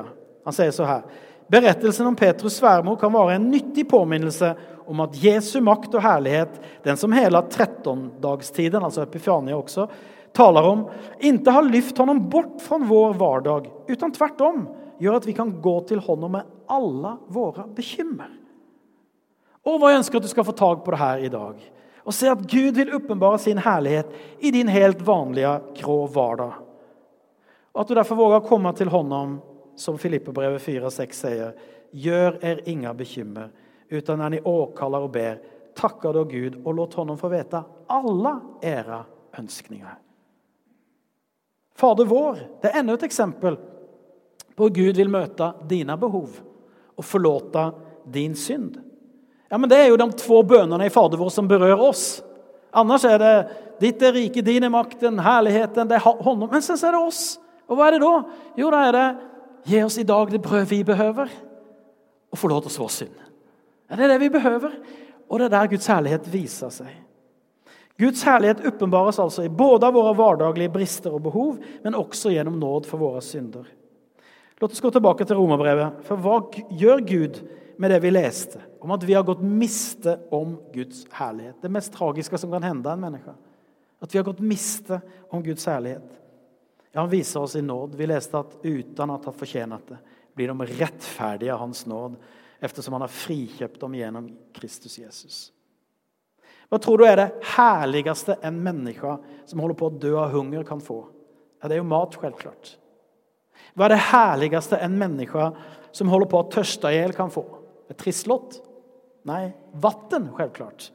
Han 0.47 0.57
sier 0.57 0.73
så 0.73 0.87
her 0.89 1.03
Berettelsen 1.47 2.09
om 2.09 2.17
Petrus 2.19 2.57
sværmor 2.59 2.97
kan 2.99 3.13
være 3.15 3.37
en 3.37 3.51
nyttig 3.53 3.85
påminnelse 3.87 4.49
om 4.87 5.03
at 5.05 5.17
Jesu 5.21 5.59
makt 5.65 5.95
og 5.97 6.05
herlighet, 6.05 6.59
den 6.85 6.99
som 7.01 7.15
hele 7.17 7.43
trettondagstiden, 7.53 8.85
altså 8.85 9.05
Epifania 9.05 9.57
også, 9.59 9.89
taler 10.37 10.69
om, 10.69 10.85
ikke 11.19 11.55
har 11.55 11.67
lyft 11.67 11.99
honom 11.99 12.21
bort 12.31 12.61
fra 12.65 12.79
vår 12.83 13.17
hverdag, 13.21 13.71
utan 13.89 14.13
tvärtom 14.13 14.67
gjør 15.01 15.21
at 15.21 15.29
vi 15.29 15.37
kan 15.37 15.55
gå 15.63 15.79
til 15.89 16.03
honom 16.05 16.37
med 16.37 16.53
alle 16.73 17.17
våre 17.33 17.67
bekymmer. 17.77 18.31
Og 19.67 19.81
hva 19.81 19.91
jeg 19.91 20.03
ønsker 20.05 20.21
at 20.21 20.27
du 20.27 20.31
skal 20.31 20.47
få 20.47 20.55
tak 20.57 20.85
på 20.85 20.95
det 20.95 21.01
her 21.01 21.25
i 21.27 21.33
dag 21.33 21.65
og 22.07 22.15
se 22.15 22.29
at 22.31 22.45
Gud 22.47 22.77
vil 22.79 22.95
åpenbare 22.95 23.39
sin 23.43 23.59
herlighet 23.59 24.13
i 24.39 24.53
din 24.55 24.69
helt 24.71 25.01
vanlige, 25.03 25.57
grå 25.81 26.05
hverdag. 26.07 26.61
Og 27.75 27.83
at 27.83 27.89
du 27.91 27.97
derfor 27.99 28.19
våger 28.21 28.39
å 28.39 28.47
komme 28.47 28.71
til 28.79 28.93
honom, 28.93 29.41
som 29.77 29.99
Filippebrevet 30.01 30.63
4,6 30.63 31.19
sier, 31.19 31.57
gjør 31.91 32.39
er 32.47 32.63
inga 32.71 32.95
bekymmer, 32.97 33.51
utan 33.89 34.19
när 34.19 34.31
ni 34.31 34.41
åkaller 34.41 34.99
og 34.99 35.11
ber, 35.11 35.39
takker 35.77 36.13
då 36.13 36.25
Gud 36.25 36.61
og 36.65 36.75
låt 36.75 36.95
honom 36.95 37.19
få 37.19 37.29
veta 37.29 37.65
alle 37.87 38.41
era 38.63 39.05
ønskninger. 39.39 39.99
Fader 41.77 42.05
vår 42.05 42.39
det 42.63 42.71
er 42.71 42.81
enda 42.81 42.95
et 42.97 43.05
eksempel 43.05 43.59
på 44.57 44.69
at 44.69 44.75
Gud 44.75 44.97
vil 44.97 45.13
møte 45.13 45.53
dine 45.69 45.97
behov 46.01 46.39
og 46.97 47.05
forlåte 47.05 47.69
din 48.09 48.35
synd. 48.35 48.79
Ja, 49.51 49.59
men 49.59 49.71
Det 49.71 49.79
er 49.79 49.89
jo 49.89 49.97
de 49.97 50.11
två 50.13 50.43
bønnene 50.43 50.87
i 50.87 50.91
Fader 50.91 51.19
vår 51.19 51.29
som 51.31 51.49
berører 51.49 51.81
oss. 51.81 52.23
Annars 52.73 53.05
er 53.05 53.19
det 53.19 53.49
'Ditt 53.81 54.03
er 54.03 54.13
riket, 54.13 54.45
din 54.45 54.65
er 54.65 54.69
makten, 54.69 55.19
herligheten' 55.21 55.89
det 55.89 55.97
er 55.97 56.23
honom. 56.23 56.49
Men 56.51 56.63
så 56.63 56.73
er 56.73 56.93
det 56.93 57.07
oss. 57.07 57.39
Og 57.69 57.77
hva 57.77 57.87
er 57.87 57.91
det 57.91 58.01
da? 58.01 58.23
Jo, 58.57 58.71
da 58.71 58.77
er 58.89 58.93
det 58.93 59.17
'Gi 59.67 59.83
oss 59.83 59.99
i 59.99 60.03
dag 60.03 60.31
det 60.31 60.43
brød 60.43 60.65
vi 60.65 60.83
behøver', 60.83 61.31
og 62.33 62.39
forlåt 62.39 62.67
oss 62.67 62.79
vår 62.79 62.89
synd'. 62.89 63.27
Det 63.87 64.03
er 64.03 64.11
det 64.11 64.23
vi 64.25 64.33
behøver, 64.35 64.73
og 65.29 65.39
det 65.39 65.47
er 65.47 65.55
der 65.55 65.71
Guds 65.71 65.87
herlighet 65.91 66.27
viser 66.33 66.73
seg. 66.75 66.91
Guds 67.97 68.23
herlighet 68.27 68.65
åpenbares 68.69 69.19
altså 69.23 69.47
i 69.47 69.53
både 69.53 69.89
av 69.89 69.97
våre 69.97 70.13
hverdaglige 70.17 70.73
brister 70.75 71.15
og 71.17 71.23
behov, 71.25 71.61
men 71.85 71.97
også 71.97 72.35
gjennom 72.35 72.59
nåd 72.61 72.89
for 72.91 73.01
våre 73.01 73.23
synder. 73.25 73.65
La 74.61 74.69
oss 74.69 74.81
gå 74.81 74.91
tilbake 74.93 75.25
til 75.29 75.39
romerbrevet. 75.39 76.03
For 76.09 76.21
hva 76.21 76.39
gjør 76.77 77.03
Gud 77.09 77.41
med 77.81 77.93
det 77.93 78.01
vi 78.05 78.13
leste, 78.13 78.61
om 78.81 78.93
at 78.93 79.05
vi 79.05 79.17
har 79.17 79.25
gått 79.27 79.43
miste 79.45 80.17
om 80.33 80.55
Guds 80.73 81.05
herlighet. 81.17 81.59
Det 81.61 81.73
mest 81.73 81.93
tragiske 81.97 82.41
som 82.41 82.53
kan 82.53 82.65
hende 82.65 82.93
en 82.93 83.03
menneske. 83.05 83.35
At 84.01 84.13
vi 84.13 84.21
har 84.21 84.29
gått 84.29 84.45
miste 84.45 85.01
om 85.33 85.45
Guds 85.45 85.65
herlighet. 85.69 86.09
Ja, 86.93 87.03
Han 87.03 87.13
viser 87.13 87.41
oss 87.41 87.57
i 87.57 87.63
nåd. 87.65 87.95
Vi 87.97 88.09
leste 88.09 88.41
at 88.41 88.57
uten 88.63 89.13
at 89.13 89.29
ha 89.29 89.33
fortjent 89.33 89.89
det, 89.89 89.99
blir 90.37 90.49
de 90.53 90.69
rettferdige 90.81 91.53
av 91.53 91.61
Hans 91.65 91.87
nåd, 91.89 92.17
eftersom 92.61 92.97
han 92.97 93.05
har 93.05 93.13
frikjøpt 93.13 93.81
dem 93.81 93.95
gjennom 93.99 94.31
Kristus 94.57 94.99
Jesus. 94.99 95.39
Hva 96.67 96.81
tror 96.83 96.99
du 96.99 97.07
er 97.07 97.21
det 97.21 97.29
herligste 97.55 98.39
en 98.45 98.59
menneske 98.63 99.17
som 99.47 99.63
holder 99.63 99.79
på 99.79 99.91
å 99.91 99.99
dø 100.03 100.17
av 100.19 100.33
hunger, 100.35 100.65
kan 100.67 100.83
få? 100.83 101.05
Ja, 101.63 101.69
Det 101.69 101.77
er 101.77 101.83
jo 101.83 101.89
mat, 101.89 102.17
selvklart. 102.17 102.77
Hva 103.77 103.87
er 103.87 103.95
det 103.95 104.07
herligste 104.11 104.81
en 104.83 104.99
menneske 104.99 105.51
som 105.95 106.09
holder 106.09 106.29
på 106.31 106.41
å 106.41 106.49
tørste 106.51 106.91
i 106.91 106.99
hjel, 106.99 107.15
kan 107.17 107.31
få? 107.31 107.45
Et 107.91 107.99
trisslott? 107.99 108.59
Nei, 109.27 109.53
vatten 109.73 110.31
selvklart. 110.37 110.91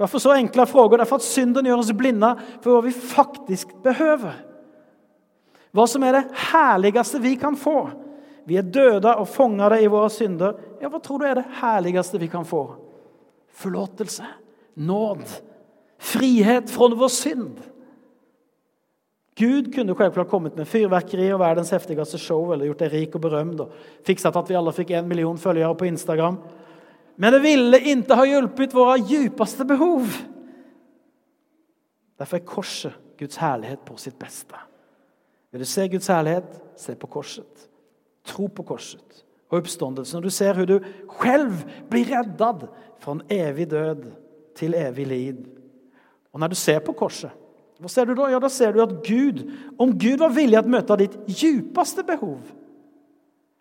Hvorfor 0.00 0.18
så 0.18 0.34
enkle 0.34 0.66
frågor? 0.66 1.04
for 1.04 1.16
at 1.20 1.26
synden 1.26 1.66
gjør 1.66 1.82
oss 1.82 1.92
blinde 1.92 2.32
for 2.62 2.74
hva 2.74 2.82
vi 2.82 2.92
faktisk 2.92 3.76
behøver. 3.84 4.34
Hva 5.74 5.86
som 5.90 6.02
er 6.02 6.18
det 6.18 6.24
herligste 6.50 7.20
vi 7.22 7.36
kan 7.36 7.56
få. 7.56 7.90
Vi 8.44 8.58
er 8.60 8.66
døde 8.68 9.14
og 9.16 9.28
fångade 9.28 9.80
i 9.82 9.90
våre 9.90 10.10
synder. 10.12 10.58
Ja, 10.80 10.90
hva 10.92 11.00
tror 11.02 11.20
du 11.20 11.28
er 11.28 11.38
det 11.38 11.46
herligste 11.60 12.20
vi 12.20 12.28
kan 12.32 12.44
få? 12.44 12.66
Forlåtelse, 13.54 14.26
nåd, 14.74 15.22
frihet 15.98 16.70
fra 16.70 16.90
vår 16.94 17.12
synd. 17.12 17.62
Gud 19.36 19.74
kunne 19.74 19.94
självklart 19.94 20.28
kommet 20.30 20.56
med 20.56 20.68
fyrverkeri 20.68 21.32
og 21.34 21.40
verdens 21.40 21.72
heftigste 21.74 22.18
show 22.22 22.52
eller 22.52 22.68
gjort 22.68 22.84
deg 22.84 22.92
rik 22.92 23.16
og 23.18 23.24
berømt 23.24 23.64
og 23.64 23.72
fikset 24.06 24.36
at 24.36 24.50
vi 24.50 24.54
alle 24.54 24.74
fikk 24.74 24.92
en 24.94 25.08
million 25.10 25.38
følgere 25.38 25.74
på 25.74 25.88
Instagram. 25.88 26.38
Men 27.16 27.34
det 27.34 27.42
ville 27.42 27.80
ikke 27.80 28.18
ha 28.18 28.26
hjulpet 28.28 28.74
våre 28.74 29.00
djupeste 29.02 29.66
behov. 29.66 30.06
Derfor 32.18 32.38
er 32.38 32.46
korset 32.46 33.00
Guds 33.18 33.38
herlighet 33.42 33.82
på 33.86 33.96
sitt 33.98 34.18
beste. 34.18 34.58
Vil 35.50 35.62
du 35.62 35.66
se 35.70 35.88
Guds 35.88 36.10
herlighet, 36.10 36.54
se 36.78 36.94
på 36.98 37.10
korset. 37.10 37.68
Tro 38.24 38.48
på 38.48 38.64
korset 38.66 39.22
og 39.50 39.60
oppståndelsen. 39.60 40.18
Og 40.18 40.26
du 40.26 40.32
ser 40.32 40.56
hvordan 40.56 40.80
du 40.80 41.14
selv 41.20 41.64
blir 41.90 42.10
reddet 42.10 42.68
fra 43.02 43.14
en 43.16 43.24
evig 43.32 43.68
død 43.70 44.04
til 44.56 44.76
evig 44.78 45.06
liv. 45.06 45.40
Og 46.32 46.40
når 46.40 46.54
du 46.54 46.58
ser 46.58 46.80
på 46.84 46.96
korset 46.96 47.40
hva 47.82 47.90
ser 47.90 48.06
du 48.06 48.14
da? 48.16 48.28
Ja, 48.30 48.38
da 48.40 48.48
ser 48.48 48.72
du 48.72 48.78
at 48.84 48.92
Gud, 49.04 49.42
om 49.82 49.90
Gud 49.98 50.22
var 50.22 50.30
villig 50.32 50.60
til 50.60 50.70
å 50.70 50.72
møte 50.72 50.96
ditt 51.00 51.16
djupeste 51.26 52.04
behov, 52.06 52.38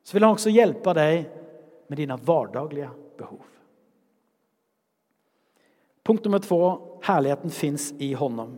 så 0.05 0.15
vil 0.15 0.23
han 0.23 0.37
også 0.37 0.53
hjelpe 0.53 0.93
deg 0.95 1.25
med 1.89 1.99
dine 1.99 2.15
hverdaglige 2.21 2.91
behov. 3.19 3.41
Punkt 6.07 6.23
nummer 6.27 6.43
två. 6.43 6.61
Herligheten 7.03 7.51
fins 7.51 7.89
i 7.99 8.13
honom. 8.13 8.53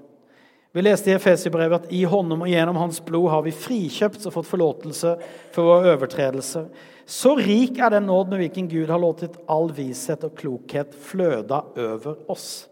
Vi 0.75 0.83
leste 0.83 1.07
i 1.07 1.13
Efesierbrevet 1.15 1.85
at 1.85 1.91
i 1.95 2.01
honom 2.03 2.41
og 2.43 2.49
gjennom 2.51 2.75
hans 2.75 2.97
blod 2.99 3.29
har 3.31 3.45
vi 3.45 3.53
frikjøpt 3.55 4.25
og 4.27 4.33
fått 4.35 4.49
forlåtelse 4.49 5.13
for 5.55 5.69
våre 5.69 5.93
overtredelser. 5.95 6.65
Så 7.07 7.37
rik 7.39 7.79
er 7.79 7.93
den 7.93 8.09
nåd 8.09 8.33
med 8.33 8.41
hvilken 8.43 8.67
Gud 8.67 8.91
har 8.91 8.99
låtit 8.99 9.37
all 9.47 9.71
vishet 9.71 10.25
og 10.27 10.35
klokhet 10.35 10.91
fløde 10.99 11.61
over 11.79 12.19
oss. 12.27 12.67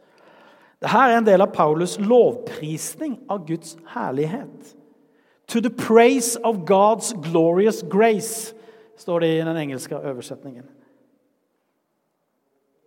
Dette 0.84 1.00
er 1.00 1.16
en 1.16 1.32
del 1.32 1.48
av 1.48 1.56
Paulus 1.56 1.96
lovprisning 2.02 3.22
av 3.32 3.46
Guds 3.48 3.78
herlighet. 3.96 4.76
To 5.48 5.64
the 5.64 5.72
praise 5.72 6.36
of 6.44 6.66
God's 6.68 7.14
glorious 7.32 7.84
grace, 7.88 8.52
står 9.00 9.24
det 9.24 9.36
i 9.38 9.44
den 9.48 9.58
engelske 9.58 9.96
oversetningen. 9.96 10.68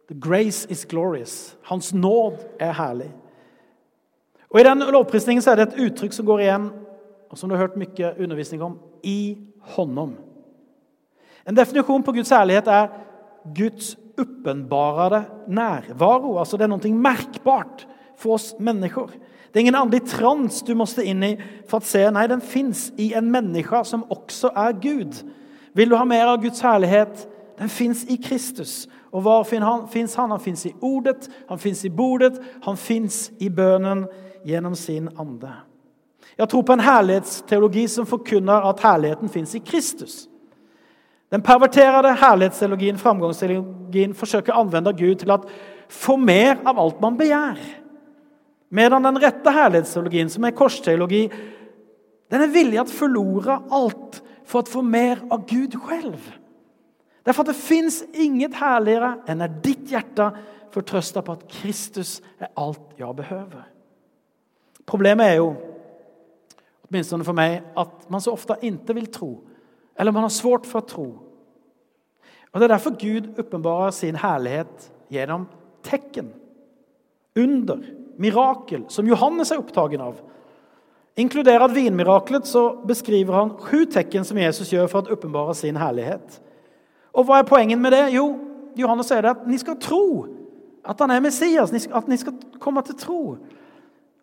The 0.08 0.20
grace 0.20 0.68
is 0.70 0.84
glorious. 0.84 1.56
Hans 1.62 1.94
nåd 1.94 2.36
er 2.60 2.76
herlig. 2.76 3.14
Og 4.50 4.60
I 4.60 4.66
den 4.66 4.84
lovprisningen 4.92 5.42
så 5.42 5.52
er 5.52 5.60
det 5.60 5.68
et 5.68 5.80
uttrykk 5.88 6.14
som 6.14 6.26
går 6.26 6.44
igjen, 6.44 6.70
og 7.30 7.38
som 7.38 7.50
du 7.50 7.56
har 7.56 7.66
hørt 7.66 7.78
mye 7.80 8.12
undervisning 8.22 8.62
om, 8.62 8.78
i 9.02 9.36
håndom. 9.74 10.14
En 11.46 11.56
definisjon 11.56 12.02
på 12.02 12.14
Guds 12.14 12.32
ærlighet 12.32 12.68
er 12.70 12.88
Guds 13.54 13.96
åpenbarede 14.18 15.24
nærvaro. 15.48 16.38
Altså 16.38 16.56
det 16.56 16.66
er 16.66 16.72
noe 16.72 16.92
merkbart 16.92 17.86
for 18.18 18.38
oss 18.38 18.54
mennesker. 18.58 19.10
Det 19.50 19.60
er 19.60 19.66
ingen 19.66 19.78
åndelig 19.78 20.06
trans 20.10 20.62
du 20.66 20.74
måtte 20.76 21.04
inn 21.06 21.22
i 21.24 21.32
for 21.68 21.80
å 21.80 21.86
se. 21.86 22.02
Nei, 22.10 22.26
den 22.30 22.42
fins 22.44 22.88
i 22.98 23.12
en 23.16 23.30
menneske 23.32 23.82
som 23.88 24.06
også 24.12 24.50
er 24.56 24.76
Gud. 24.82 25.22
Vil 25.76 25.90
du 25.90 25.96
ha 25.98 26.04
mer 26.08 26.32
av 26.32 26.42
Guds 26.42 26.62
herlighet? 26.64 27.26
Den 27.56 27.70
fins 27.72 28.04
i 28.08 28.18
Kristus. 28.20 28.84
Og 29.12 29.22
hvor 29.24 29.46
fins 29.48 30.16
han? 30.18 30.30
Han 30.30 30.42
fins 30.42 30.66
i 30.68 30.74
ordet, 30.84 31.28
han 31.48 31.58
fins 31.58 31.84
i 31.84 31.92
bordet, 31.92 32.36
han 32.66 32.76
fins 32.76 33.30
i 33.40 33.48
bønnen 33.48 34.04
gjennom 34.46 34.76
sin 34.78 35.08
ande. 35.18 35.50
Jeg 36.36 36.48
tror 36.52 36.64
på 36.66 36.74
en 36.76 36.84
herlighetsteologi 36.84 37.86
som 37.88 38.06
forkunner 38.08 38.66
at 38.68 38.82
herligheten 38.84 39.30
fins 39.32 39.54
i 39.56 39.62
Kristus. 39.64 40.26
Den 41.32 41.42
perverterede 41.42 42.14
herlighetsteologien, 42.20 42.98
framgangsteologien, 43.00 44.14
forsøker 44.14 44.54
å 44.54 44.62
anvende 44.62 44.92
Gud 44.94 45.22
til 45.22 45.32
å 45.34 45.40
få 45.90 46.16
mer 46.20 46.60
av 46.66 46.78
alt 46.78 47.00
man 47.02 47.18
begjær. 47.18 47.58
Medan 48.70 49.06
den 49.06 49.20
rette 49.22 49.52
herlighetsteologien, 49.54 50.30
som 50.30 50.44
er 50.46 50.54
korsteologi, 50.56 51.26
den 52.30 52.42
er 52.42 52.52
villig 52.52 52.78
til 52.78 52.84
å 52.84 52.98
forlore 53.00 53.60
alt 53.74 54.20
for 54.46 54.62
å 54.62 54.76
få 54.76 54.82
mer 54.86 55.22
av 55.30 55.46
Gud 55.48 55.78
selv. 55.88 56.18
Derfor 57.26 57.42
at 57.42 57.50
det 57.50 57.58
fins 57.58 58.02
inget 58.14 58.54
herligere 58.60 59.16
enn 59.26 59.42
at 59.42 59.58
ditt 59.64 59.90
hjerte 59.90 60.28
fortrøster 60.74 61.24
på 61.26 61.34
at 61.34 61.48
Kristus 61.50 62.20
er 62.38 62.52
alt 62.58 63.00
jeg 63.00 63.18
behøver. 63.18 63.64
Problemet 64.86 65.26
er 65.26 65.38
jo, 65.40 65.50
åtminstone 66.86 67.26
for 67.26 67.36
meg, 67.36 67.60
at 67.76 68.06
man 68.12 68.22
så 68.22 68.34
ofte 68.36 68.58
ikke 68.62 68.94
vil 68.94 69.08
tro. 69.12 69.30
Eller 69.98 70.14
man 70.14 70.26
har 70.26 70.34
svårt 70.34 70.68
for 70.68 70.82
å 70.82 70.86
tro. 70.86 71.06
Og 72.52 72.60
Det 72.60 72.64
er 72.64 72.72
derfor 72.72 72.94
Gud 72.96 73.38
åpenbarer 73.38 73.90
sin 73.92 74.16
herlighet 74.16 74.90
gjennom 75.12 75.48
tekken, 75.84 76.30
under, 77.36 77.82
mirakel, 78.16 78.86
som 78.88 79.08
Johannes 79.08 79.50
er 79.52 79.60
opptagen 79.60 80.00
av. 80.00 80.22
Inkluderat 81.20 81.74
vinmiraklet 81.74 82.46
så 82.48 82.62
beskriver 82.88 83.36
han 83.36 83.54
sju 83.60 83.84
tekken 83.92 84.24
som 84.24 84.38
Jesus 84.40 84.72
gjør 84.72 84.88
for 84.88 85.04
å 85.04 85.16
åpenbare 85.16 85.54
sin 85.56 85.76
herlighet. 85.76 86.38
Og 87.16 87.28
hva 87.28 87.40
er 87.40 87.48
poenget 87.48 87.80
med 87.80 87.92
det? 87.92 88.06
Jo, 88.16 88.26
Johannes 88.76 89.08
sier 89.08 89.24
det 89.24 89.34
at 89.36 89.46
ni 89.48 89.60
skal 89.60 89.78
tro 89.80 90.06
at 90.86 91.00
han 91.00 91.10
er 91.10 91.22
Messias. 91.24 91.72
At 91.72 92.08
ni 92.08 92.18
skal 92.20 92.36
komme 92.62 92.82
til 92.86 92.98
tro. 93.00 93.20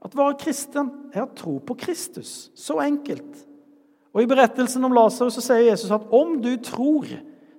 At 0.04 0.16
være 0.18 0.38
kristen 0.42 0.90
er 1.14 1.24
å 1.24 1.34
tro 1.36 1.58
på 1.64 1.78
Kristus. 1.80 2.52
Så 2.60 2.80
enkelt. 2.84 3.46
Og 4.14 4.22
I 4.22 4.30
berettelsen 4.30 4.84
om 4.86 4.94
Lasarus 4.94 5.40
sier 5.42 5.70
Jesus 5.70 5.94
at 5.94 6.10
om 6.14 6.36
du 6.44 6.52
tror, 6.62 7.08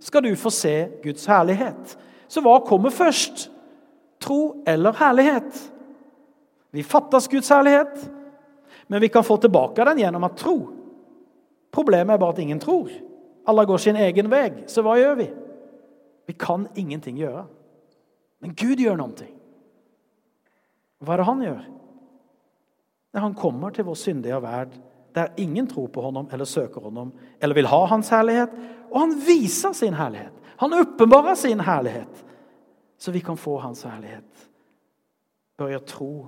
skal 0.04 0.22
du 0.26 0.34
få 0.36 0.52
se 0.52 0.74
Guds 1.02 1.24
herlighet. 1.26 1.96
Så 2.28 2.42
hva 2.44 2.58
kommer 2.66 2.92
først? 2.94 3.48
Tro 4.22 4.62
eller 4.68 4.94
herlighet? 4.98 5.56
Vi 6.74 6.84
fattes 6.84 7.28
Guds 7.30 7.48
herlighet, 7.52 7.96
men 8.90 9.00
vi 9.00 9.08
kan 9.08 9.24
få 9.24 9.36
tilbake 9.40 9.84
den 9.88 10.02
gjennom 10.02 10.26
å 10.26 10.32
tro. 10.36 10.56
Problemet 11.74 12.14
er 12.14 12.20
bare 12.20 12.36
at 12.36 12.42
ingen 12.42 12.60
tror. 12.62 12.90
Alle 13.48 13.64
går 13.66 13.80
sin 13.82 13.98
egen 14.00 14.30
vei. 14.30 14.48
Så 14.70 14.84
hva 14.84 14.96
gjør 14.98 15.16
vi? 15.20 15.28
Vi 16.28 16.34
kan 16.38 16.68
ingenting 16.78 17.18
gjøre. 17.20 17.44
Men 18.42 18.54
Gud 18.56 18.80
gjør 18.80 18.98
noe. 19.00 19.28
Hva 21.04 21.14
er 21.14 21.20
det 21.20 21.28
han 21.28 21.42
gjør? 21.44 21.64
Han 23.14 23.34
kommer 23.34 23.70
til 23.70 23.86
vår 23.86 23.94
syndige 23.94 24.42
verd 24.42 24.74
der 25.14 25.34
ingen 25.38 25.66
tror 25.70 25.86
på 25.94 26.02
honom 26.02 26.28
eller 26.32 26.44
søker 26.44 26.80
honom 26.80 27.12
eller 27.40 27.54
vil 27.54 27.68
ha 27.70 27.84
hans 27.86 28.08
herlighet. 28.10 28.54
Og 28.90 29.00
han 29.00 29.12
viser 29.26 29.72
sin 29.72 29.94
herlighet. 29.94 30.32
Han 30.58 30.74
åpenbarer 30.74 31.34
sin 31.34 31.60
herlighet, 31.60 32.24
så 32.98 33.10
vi 33.10 33.20
kan 33.20 33.36
få 33.36 33.58
hans 33.58 33.82
herlighet. 33.82 34.48
Bør 35.58 35.78
tro 35.78 36.26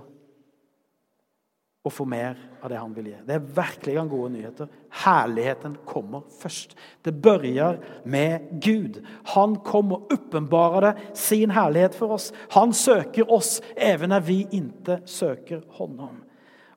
og 1.87 1.93
få 1.95 2.05
mer 2.05 2.35
av 2.63 2.71
det 2.71 2.79
han 2.79 2.95
vil 2.97 3.13
gi. 3.13 3.17
Det 3.27 3.35
er 3.37 3.51
virkelig 3.59 3.95
gode 4.11 4.31
nyheter. 4.35 4.71
Herligheten 5.05 5.77
kommer 5.87 6.25
først. 6.41 6.75
Det 7.07 7.15
begynner 7.23 7.79
med 8.05 8.49
Gud. 8.63 8.99
Han 9.35 9.57
kommer 9.63 10.03
og 10.03 10.17
åpenbarer 10.19 10.99
sin 11.15 11.55
herlighet 11.55 11.95
for 11.95 12.19
oss. 12.19 12.33
Han 12.51 12.75
søker 12.75 13.31
oss 13.31 13.61
even 13.77 14.11
når 14.11 14.27
vi 14.27 14.41
ikke 14.51 14.99
søker 15.07 15.63
honom. 15.79 16.26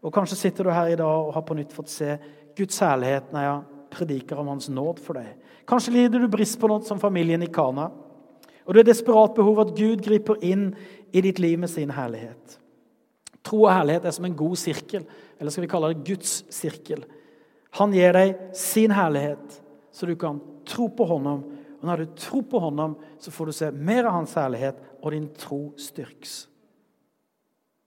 Og 0.03 0.13
Kanskje 0.15 0.38
sitter 0.39 0.67
du 0.67 0.71
her 0.71 0.93
i 0.93 0.99
dag 0.99 1.27
og 1.27 1.33
har 1.35 1.43
på 1.45 1.57
nytt 1.57 1.73
fått 1.75 1.91
se 1.91 2.15
Guds 2.57 2.79
herlighet 2.83 3.33
når 3.33 3.45
jeg 3.45 3.79
prediker 3.93 4.39
om 4.39 4.51
Hans 4.53 4.69
nåd 4.71 5.01
for 5.03 5.19
deg. 5.19 5.33
Kanskje 5.67 5.95
lider 5.95 6.23
du 6.23 6.29
brist 6.31 6.59
på 6.59 6.69
noe 6.71 6.85
som 6.88 7.01
familien 7.01 7.43
i 7.43 7.51
Kana. 7.51 7.89
Og 8.65 8.73
du 8.73 8.79
har 8.79 8.88
desperat 8.88 9.35
behov 9.35 9.63
at 9.63 9.75
Gud 9.77 10.03
griper 10.05 10.39
inn 10.45 10.71
i 11.12 11.23
ditt 11.25 11.39
liv 11.41 11.57
med 11.59 11.71
sin 11.71 11.91
herlighet. 11.93 12.59
Tro 13.45 13.63
og 13.63 13.73
herlighet 13.73 14.05
er 14.05 14.13
som 14.13 14.27
en 14.27 14.38
god 14.38 14.59
sirkel, 14.62 15.07
eller 15.39 15.53
skal 15.53 15.65
vi 15.65 15.71
kalle 15.71 15.89
det 15.93 16.05
Guds 16.05 16.43
sirkel. 16.53 17.01
Han 17.79 17.93
gir 17.95 18.13
deg 18.13 18.35
sin 18.57 18.93
herlighet, 18.93 19.57
så 19.91 20.05
du 20.05 20.13
kan 20.19 20.38
tro 20.69 20.89
på 20.93 21.07
Honom. 21.09 21.41
Og 21.79 21.88
når 21.88 22.03
du 22.03 22.13
tror 22.19 22.45
på 22.51 22.62
Honom, 22.62 22.95
så 23.21 23.33
får 23.33 23.49
du 23.49 23.57
se 23.57 23.71
mer 23.71 24.05
av 24.05 24.19
Hans 24.19 24.35
herlighet, 24.38 24.77
og 25.01 25.15
din 25.15 25.29
tro 25.39 25.62
styrks. 25.79 26.43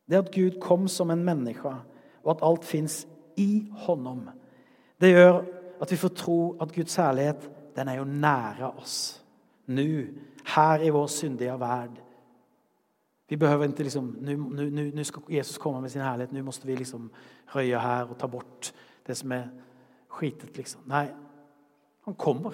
Det 0.09 0.19
at 0.19 0.33
Gud 0.35 0.59
kom 0.63 0.89
som 0.91 1.13
en 1.13 1.25
menneske, 1.25 1.75
og 2.25 2.31
at 2.37 2.45
alt 2.47 2.65
fins 2.65 3.07
i 3.37 3.67
Honom, 3.87 4.29
det 5.01 5.11
gjør 5.15 5.41
at 5.83 5.91
vi 5.91 5.97
får 5.97 6.09
tro 6.09 6.39
at 6.63 6.73
Guds 6.75 6.97
herlighet 6.97 7.51
den 7.77 7.89
er 7.89 7.99
jo 7.99 8.05
nære 8.05 8.71
oss. 8.79 9.23
Nå, 9.67 9.83
her 10.55 10.83
i 10.83 10.91
vår 10.91 11.07
syndige 11.07 11.55
verd. 11.61 12.01
Vi 13.29 13.37
behøver 13.37 13.65
ikke 13.65 13.83
liksom, 13.83 14.17
Nå 14.21 14.37
nu 14.37 14.91
Jesus 15.29 15.59
komme 15.59 15.81
med 15.81 15.91
sin 15.91 16.03
herlighet. 16.03 16.33
Nå 16.33 16.43
må 16.43 16.53
vi 16.65 16.75
liksom 16.77 17.11
røye 17.55 17.81
her 17.81 18.11
og 18.11 18.19
ta 18.19 18.27
bort 18.27 18.73
det 19.07 19.17
som 19.17 19.33
er 19.33 19.47
skitet. 20.13 20.57
Liksom. 20.57 20.83
Nei, 20.87 21.07
han 22.05 22.15
kommer 22.15 22.53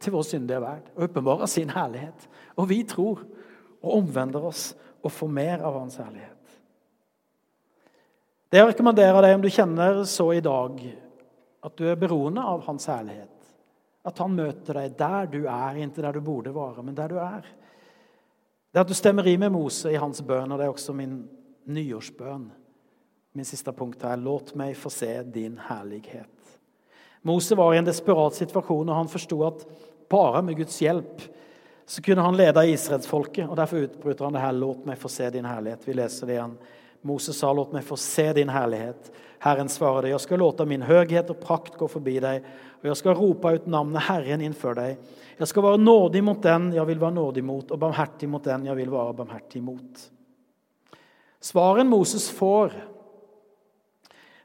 til 0.00 0.12
vår 0.12 0.22
syndige 0.22 0.60
verd 0.60 0.92
og 0.94 1.04
åpenbarer 1.08 1.46
sin 1.46 1.70
herlighet. 1.70 2.28
Og 2.56 2.68
vi 2.68 2.82
tror 2.82 3.24
og 3.82 3.96
omvender 3.98 4.44
oss 4.46 4.76
og 5.02 5.12
får 5.12 5.28
mer 5.28 5.64
av 5.66 5.80
hans 5.80 5.96
härlighet. 5.96 6.38
Det 8.52 8.60
jeg 8.60 8.68
rekommenderer 8.68 9.24
deg, 9.24 9.34
om 9.38 9.40
du 9.40 9.48
kjenner 9.48 10.02
så 10.04 10.26
i 10.36 10.42
dag, 10.44 10.80
at 11.64 11.78
du 11.78 11.86
er 11.88 11.96
beroende 11.96 12.42
av 12.44 12.66
hans 12.66 12.84
herlighet. 12.90 13.30
At 14.04 14.18
han 14.20 14.34
møter 14.36 14.76
deg 14.76 14.96
der 14.98 15.30
du 15.32 15.38
er, 15.46 15.78
ikke 15.80 16.02
der 16.04 16.18
du 16.18 16.20
borde 16.26 16.52
være, 16.52 16.84
men 16.84 16.98
der 16.98 17.14
du 17.14 17.16
er. 17.22 17.46
Det 18.68 18.82
at 18.82 18.90
du 18.90 18.92
stemmer 18.98 19.24
i 19.30 19.38
med 19.40 19.54
Mose 19.54 19.94
i 19.94 20.00
hans 20.00 20.20
bønn, 20.20 20.52
og 20.52 20.60
det 20.60 20.66
er 20.66 20.74
også 20.74 20.92
min 20.96 21.22
nyårsbønn. 21.64 22.44
Min 23.32 23.48
siste 23.48 23.72
punkt 23.72 24.04
her. 24.04 24.20
Låt 24.20 24.52
meg 24.60 24.76
få 24.76 24.92
se 24.92 25.08
din 25.32 25.56
herlighet. 25.70 26.52
Mose 27.24 27.56
var 27.56 27.72
i 27.72 27.80
en 27.80 27.88
desperat 27.88 28.36
situasjon, 28.36 28.92
og 28.92 29.00
han 29.00 29.08
forsto 29.08 29.40
at 29.48 29.64
bare 30.12 30.44
med 30.44 30.60
Guds 30.60 30.76
hjelp 30.84 31.24
så 31.88 32.04
kunne 32.04 32.28
han 32.28 32.36
lede 32.36 32.68
israelsfolket. 32.68 33.48
Derfor 33.56 33.88
utbryter 33.88 34.28
han 34.28 34.36
det 34.36 34.44
her. 34.44 34.52
Låt 34.60 34.84
meg 34.84 35.00
få 35.00 35.08
se 35.08 35.32
din 35.32 35.48
herlighet. 35.48 35.88
Vi 35.88 35.96
leser 35.96 36.28
det 36.28 36.36
igjen. 36.36 36.56
Moses 37.02 37.38
sa, 37.38 37.52
låt 37.52 37.72
meg 37.72 37.84
få 37.84 37.96
se 37.96 38.32
din 38.32 38.48
herlighet. 38.48 39.12
Herren 39.38 39.68
svarade, 39.68 40.08
jag 40.08 40.20
ska 40.20 40.36
låta 40.36 40.64
min 40.64 40.82
höghet 40.82 41.30
och 41.30 41.40
prakt 41.40 41.76
gå 41.76 41.88
forbi 41.88 42.20
dig 42.20 42.44
og 42.82 42.88
jeg 42.90 42.98
skal 42.98 43.14
ropa 43.14 43.52
ut 43.54 43.66
navnet 43.70 44.02
Herren 44.08 44.42
inför 44.42 44.74
deg. 44.74 44.96
Jeg 45.38 45.48
skal 45.48 45.62
være 45.62 45.78
nådig 45.78 46.22
mot 46.26 46.40
den 46.42 46.72
jeg 46.74 46.86
vil 46.88 46.98
være 46.98 47.14
nådig 47.14 47.44
mot 47.46 47.70
og 47.70 47.78
barmhärtig 47.78 48.28
mot 48.30 48.42
den 48.44 48.66
jeg 48.66 48.76
vil 48.76 48.90
være 48.90 49.14
barmhärtig 49.20 49.62
mot. 49.62 50.02
Svaren 51.42 51.90
Moses 51.90 52.26
får, 52.30 52.74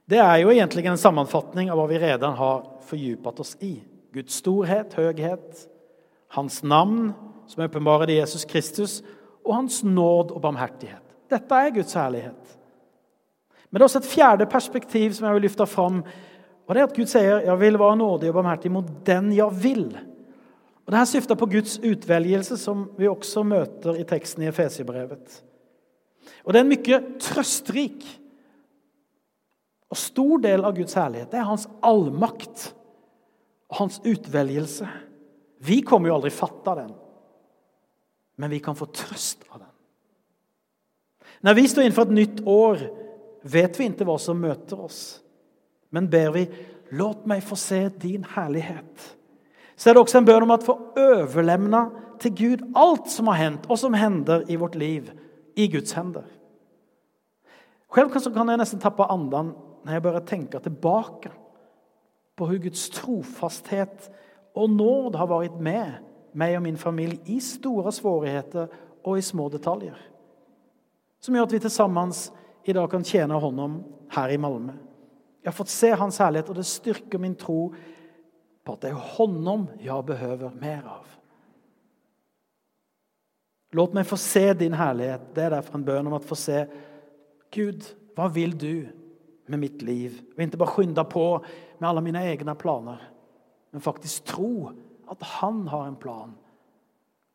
det 0.06 0.22
er 0.22 0.38
jo 0.44 0.54
egentlig 0.54 0.86
en 0.86 1.02
sammanfattning 1.02 1.72
av 1.74 1.82
hva 1.82 1.88
vi 1.90 2.00
redan 2.02 2.38
har 2.38 2.62
fordypet 2.86 3.42
oss 3.42 3.56
i. 3.62 3.74
Guds 4.14 4.38
storhet, 4.38 4.94
høghet, 4.98 5.66
hans 6.38 6.62
navn, 6.64 7.12
som 7.50 7.66
åpenbarer 7.66 8.14
Jesus 8.20 8.46
Kristus, 8.46 9.02
og 9.46 9.56
hans 9.60 9.82
nåd 9.84 10.32
og 10.32 10.42
barmhärtighet. 10.46 11.07
Dette 11.30 11.56
er 11.56 11.74
Guds 11.76 11.94
herlighet. 11.98 12.58
Men 13.70 13.80
det 13.80 13.84
er 13.84 13.90
også 13.90 14.04
et 14.04 14.12
fjerde 14.12 14.48
perspektiv 14.50 15.14
som 15.14 15.28
jeg 15.28 15.38
vil 15.38 15.48
lyfte 15.48 15.68
fram. 15.68 16.04
Og 16.68 16.76
det 16.76 16.82
er 16.82 16.88
at 16.88 16.96
Gud 16.96 17.06
sier 17.06 17.40
'Jeg 17.40 17.60
vil 17.60 17.80
være 17.80 17.98
nådig 17.98 18.30
og 18.30 18.36
barmhjertig 18.36 18.72
mot 18.72 18.86
den 19.06 19.32
jeg 19.34 19.52
vil'. 19.64 19.98
Og 20.86 20.94
Dette 20.94 21.06
syfter 21.06 21.36
på 21.36 21.46
Guds 21.46 21.80
utvelgelse, 21.80 22.58
som 22.58 22.92
vi 22.98 23.08
også 23.08 23.44
møter 23.44 24.00
i 24.00 24.04
teksten 24.04 24.44
i 24.44 24.48
Efesiebrevet. 24.48 25.44
Og 26.46 26.54
det 26.54 26.60
er 26.60 26.64
en 26.64 26.70
mye 26.70 27.00
trøstrik 27.20 28.06
og 29.90 29.98
stor 29.98 30.38
del 30.38 30.66
av 30.66 30.76
Guds 30.76 30.94
herlighet. 30.94 31.32
Det 31.32 31.40
er 31.40 31.50
hans 31.50 31.68
allmakt 31.84 32.74
og 33.70 33.78
hans 33.82 34.00
utvelgelse. 34.06 34.88
Vi 35.60 35.82
kommer 35.82 36.10
jo 36.10 36.16
aldri 36.16 36.32
fatte 36.32 36.76
den, 36.76 36.94
men 38.38 38.52
vi 38.54 38.60
kan 38.64 38.76
få 38.76 38.86
trøst 38.86 39.44
av 39.52 39.60
den. 39.60 39.67
Når 41.42 41.54
vi 41.54 41.68
står 41.68 41.86
innenfor 41.86 42.08
et 42.08 42.18
nytt 42.18 42.42
år 42.48 42.82
vet 43.48 43.80
vi 43.80 43.88
ikke 43.90 44.08
hva 44.08 44.18
som 44.22 44.40
møter 44.42 44.80
oss. 44.88 45.02
Men 45.94 46.10
ber 46.12 46.34
vi, 46.36 46.48
låt 46.98 47.28
meg 47.30 47.46
få 47.46 47.56
se 47.60 47.88
din 48.02 48.26
herlighet. 48.36 49.14
Så 49.78 49.90
er 49.90 49.96
det 49.96 50.02
også 50.02 50.22
en 50.22 50.28
bønn 50.28 50.48
om 50.48 50.56
at 50.56 50.66
få 50.66 50.76
overlemna 50.98 51.88
til 52.22 52.34
Gud 52.36 52.64
alt 52.76 53.12
som 53.14 53.30
har 53.30 53.40
hendt, 53.44 53.68
og 53.70 53.78
som 53.80 53.94
hender 53.94 54.48
i 54.50 54.58
vårt 54.58 54.76
liv 54.76 55.12
i 55.56 55.68
Guds 55.72 55.94
hender. 55.94 56.26
Selv 57.94 58.34
kan 58.34 58.50
jeg 58.50 58.60
nesten 58.60 58.82
tappe 58.82 59.06
andan 59.10 59.54
når 59.86 59.94
jeg 59.94 60.04
bare 60.04 60.26
tenker 60.28 60.60
tilbake 60.60 61.32
på 62.38 62.46
hvordan 62.46 62.66
Guds 62.66 62.90
trofasthet 62.94 64.10
og 64.58 64.74
nåd 64.74 65.16
har 65.18 65.30
vært 65.30 65.62
med 65.62 66.04
meg 66.38 66.58
og 66.58 66.66
min 66.66 66.78
familie 66.78 67.22
i 67.32 67.40
store 67.42 67.94
svårigheter 67.94 68.68
og 69.06 69.18
i 69.18 69.26
små 69.26 69.48
detaljer. 69.54 69.96
Som 71.28 71.36
gjør 71.36 71.50
at 71.50 71.54
vi 71.58 71.60
til 71.60 71.72
sammen 71.76 72.12
i 72.64 72.72
dag 72.72 72.86
kan 72.88 73.04
tjene 73.04 73.36
honom 73.44 73.82
her 74.16 74.32
i 74.32 74.38
Malmö. 74.40 74.72
Jeg 75.44 75.50
har 75.50 75.56
fått 75.58 75.72
se 75.74 75.90
hans 75.92 76.18
herlighet, 76.24 76.48
og 76.48 76.56
det 76.56 76.64
styrker 76.64 77.20
min 77.20 77.34
tro 77.36 77.74
på 78.64 78.76
at 78.76 78.86
det 78.86 78.94
er 78.94 79.08
honom 79.18 79.66
jeg 79.84 80.06
behøver 80.08 80.54
mer 80.56 80.86
av. 80.88 81.10
Låt 83.76 83.92
meg 83.98 84.08
få 84.08 84.16
se 84.24 84.46
din 84.56 84.78
herlighet. 84.80 85.26
Det 85.36 85.44
er 85.44 85.52
derfor 85.58 85.76
en 85.76 85.84
bønn 85.90 86.08
om 86.08 86.16
å 86.16 86.22
få 86.24 86.38
se 86.40 86.62
Gud, 87.52 87.84
hva 88.16 88.30
vil 88.32 88.56
du 88.56 88.88
med 89.52 89.60
mitt 89.60 89.84
liv? 89.84 90.22
Og 90.32 90.46
ikke 90.46 90.62
bare 90.62 90.76
skynde 90.78 91.06
på 91.12 91.26
med 91.42 91.90
alle 91.90 92.06
mine 92.06 92.22
egne 92.30 92.56
planer, 92.56 93.04
men 93.76 93.84
faktisk 93.84 94.32
tro 94.32 94.70
at 95.12 95.28
han 95.42 95.66
har 95.68 95.90
en 95.90 96.00
plan. 96.00 96.32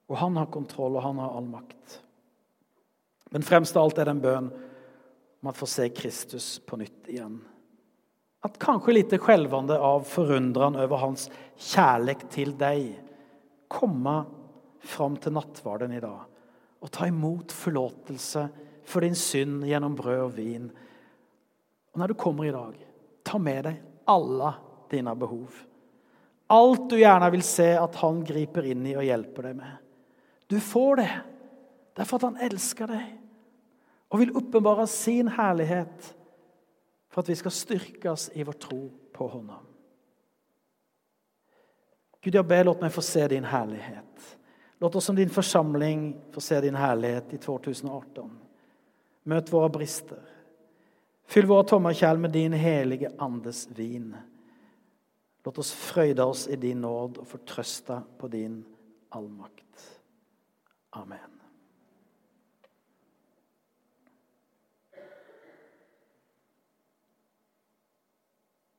Og 0.09 0.16
han 0.24 0.40
har 0.40 0.48
kontroll 0.48 0.96
og 0.96 1.05
han 1.05 1.20
har 1.20 1.37
all 1.37 1.52
makt. 1.52 1.98
Men 3.33 3.42
fremst 3.42 3.77
av 3.77 3.87
alt 3.87 3.99
er 3.99 4.09
det 4.09 4.14
en 4.16 4.23
bønn 4.23 4.51
om 5.42 5.51
at 5.51 5.59
få 5.59 5.66
se 5.66 5.88
Kristus 5.88 6.59
på 6.66 6.77
nytt 6.77 7.09
igjen. 7.11 7.38
At 8.45 8.59
kanskje 8.61 8.97
lite 8.99 9.18
skjelvende 9.23 9.79
av 9.79 10.05
förundran 10.05 10.77
over 10.77 10.97
hans 10.97 11.29
kjærlighet 11.57 12.29
til 12.31 12.53
deg. 12.59 12.90
Komme 13.73 14.25
fram 14.83 15.16
til 15.16 15.33
nattvarden 15.33 15.95
dag 16.03 16.29
og 16.83 16.90
ta 16.90 17.07
imot 17.07 17.55
forlåtelse 17.55 18.49
for 18.85 19.07
din 19.07 19.14
synd 19.14 19.62
gjennom 19.68 19.95
brød 19.97 20.25
og 20.25 20.33
vin. 20.35 20.66
Og 21.95 22.01
når 22.03 22.11
du 22.11 22.18
kommer 22.18 22.49
i 22.49 22.55
dag, 22.55 22.75
ta 23.23 23.38
med 23.38 23.68
deg 23.68 23.79
alle 24.11 24.51
dine 24.90 25.14
behov. 25.16 25.55
Alt 26.53 26.88
du 26.90 26.99
gjerne 26.99 27.31
vil 27.33 27.45
se 27.47 27.71
at 27.79 27.97
han 28.03 28.25
griper 28.27 28.66
inn 28.68 28.85
i 28.90 28.97
og 28.99 29.07
hjelper 29.07 29.49
deg 29.49 29.61
med. 29.62 29.77
Du 30.51 30.59
får 30.61 30.99
det 31.01 31.11
derfor 31.97 32.18
at 32.18 32.29
han 32.33 32.42
elsker 32.51 32.90
dig 32.90 33.07
och 34.12 34.20
vil 34.20 34.37
åpenbare 34.37 34.87
sin 34.87 35.29
herlighet 35.29 36.16
for 37.09 37.20
at 37.20 37.29
vi 37.29 37.37
skal 37.37 37.51
styrkes 37.51 38.31
i 38.35 38.44
vår 38.44 38.53
tro 38.53 38.90
på 39.12 39.29
Hånda. 39.29 39.57
Gud, 42.20 42.35
jeg 42.35 42.44
ber, 42.44 42.64
låt 42.64 42.85
meg 42.85 42.92
få 42.92 43.01
se 43.01 43.25
din 43.33 43.48
herlighet. 43.48 44.27
Låt 44.85 44.94
oss 44.94 45.09
som 45.09 45.16
din 45.16 45.33
forsamling 45.33 46.12
få 46.31 46.44
se 46.44 46.61
din 46.61 46.77
herlighet 46.77 47.33
i 47.33 47.40
2018. 47.40 48.31
Møt 49.25 49.53
våre 49.53 49.72
brister. 49.72 50.20
Fyll 51.25 51.48
våre 51.48 51.94
kärl 51.94 52.20
med 52.20 52.37
din 52.37 52.53
helige 52.53 53.14
Andes 53.18 53.64
vin. 53.72 54.12
Låt 55.44 55.59
oss 55.59 55.72
frøyde 55.72 56.25
oss 56.25 56.48
i 56.48 56.57
din 56.57 56.85
nåd 56.85 57.25
og 57.25 57.27
fortrøste 57.33 58.03
på 58.18 58.29
din 58.29 58.61
allmakt. 59.09 59.88
Amen. 60.90 61.41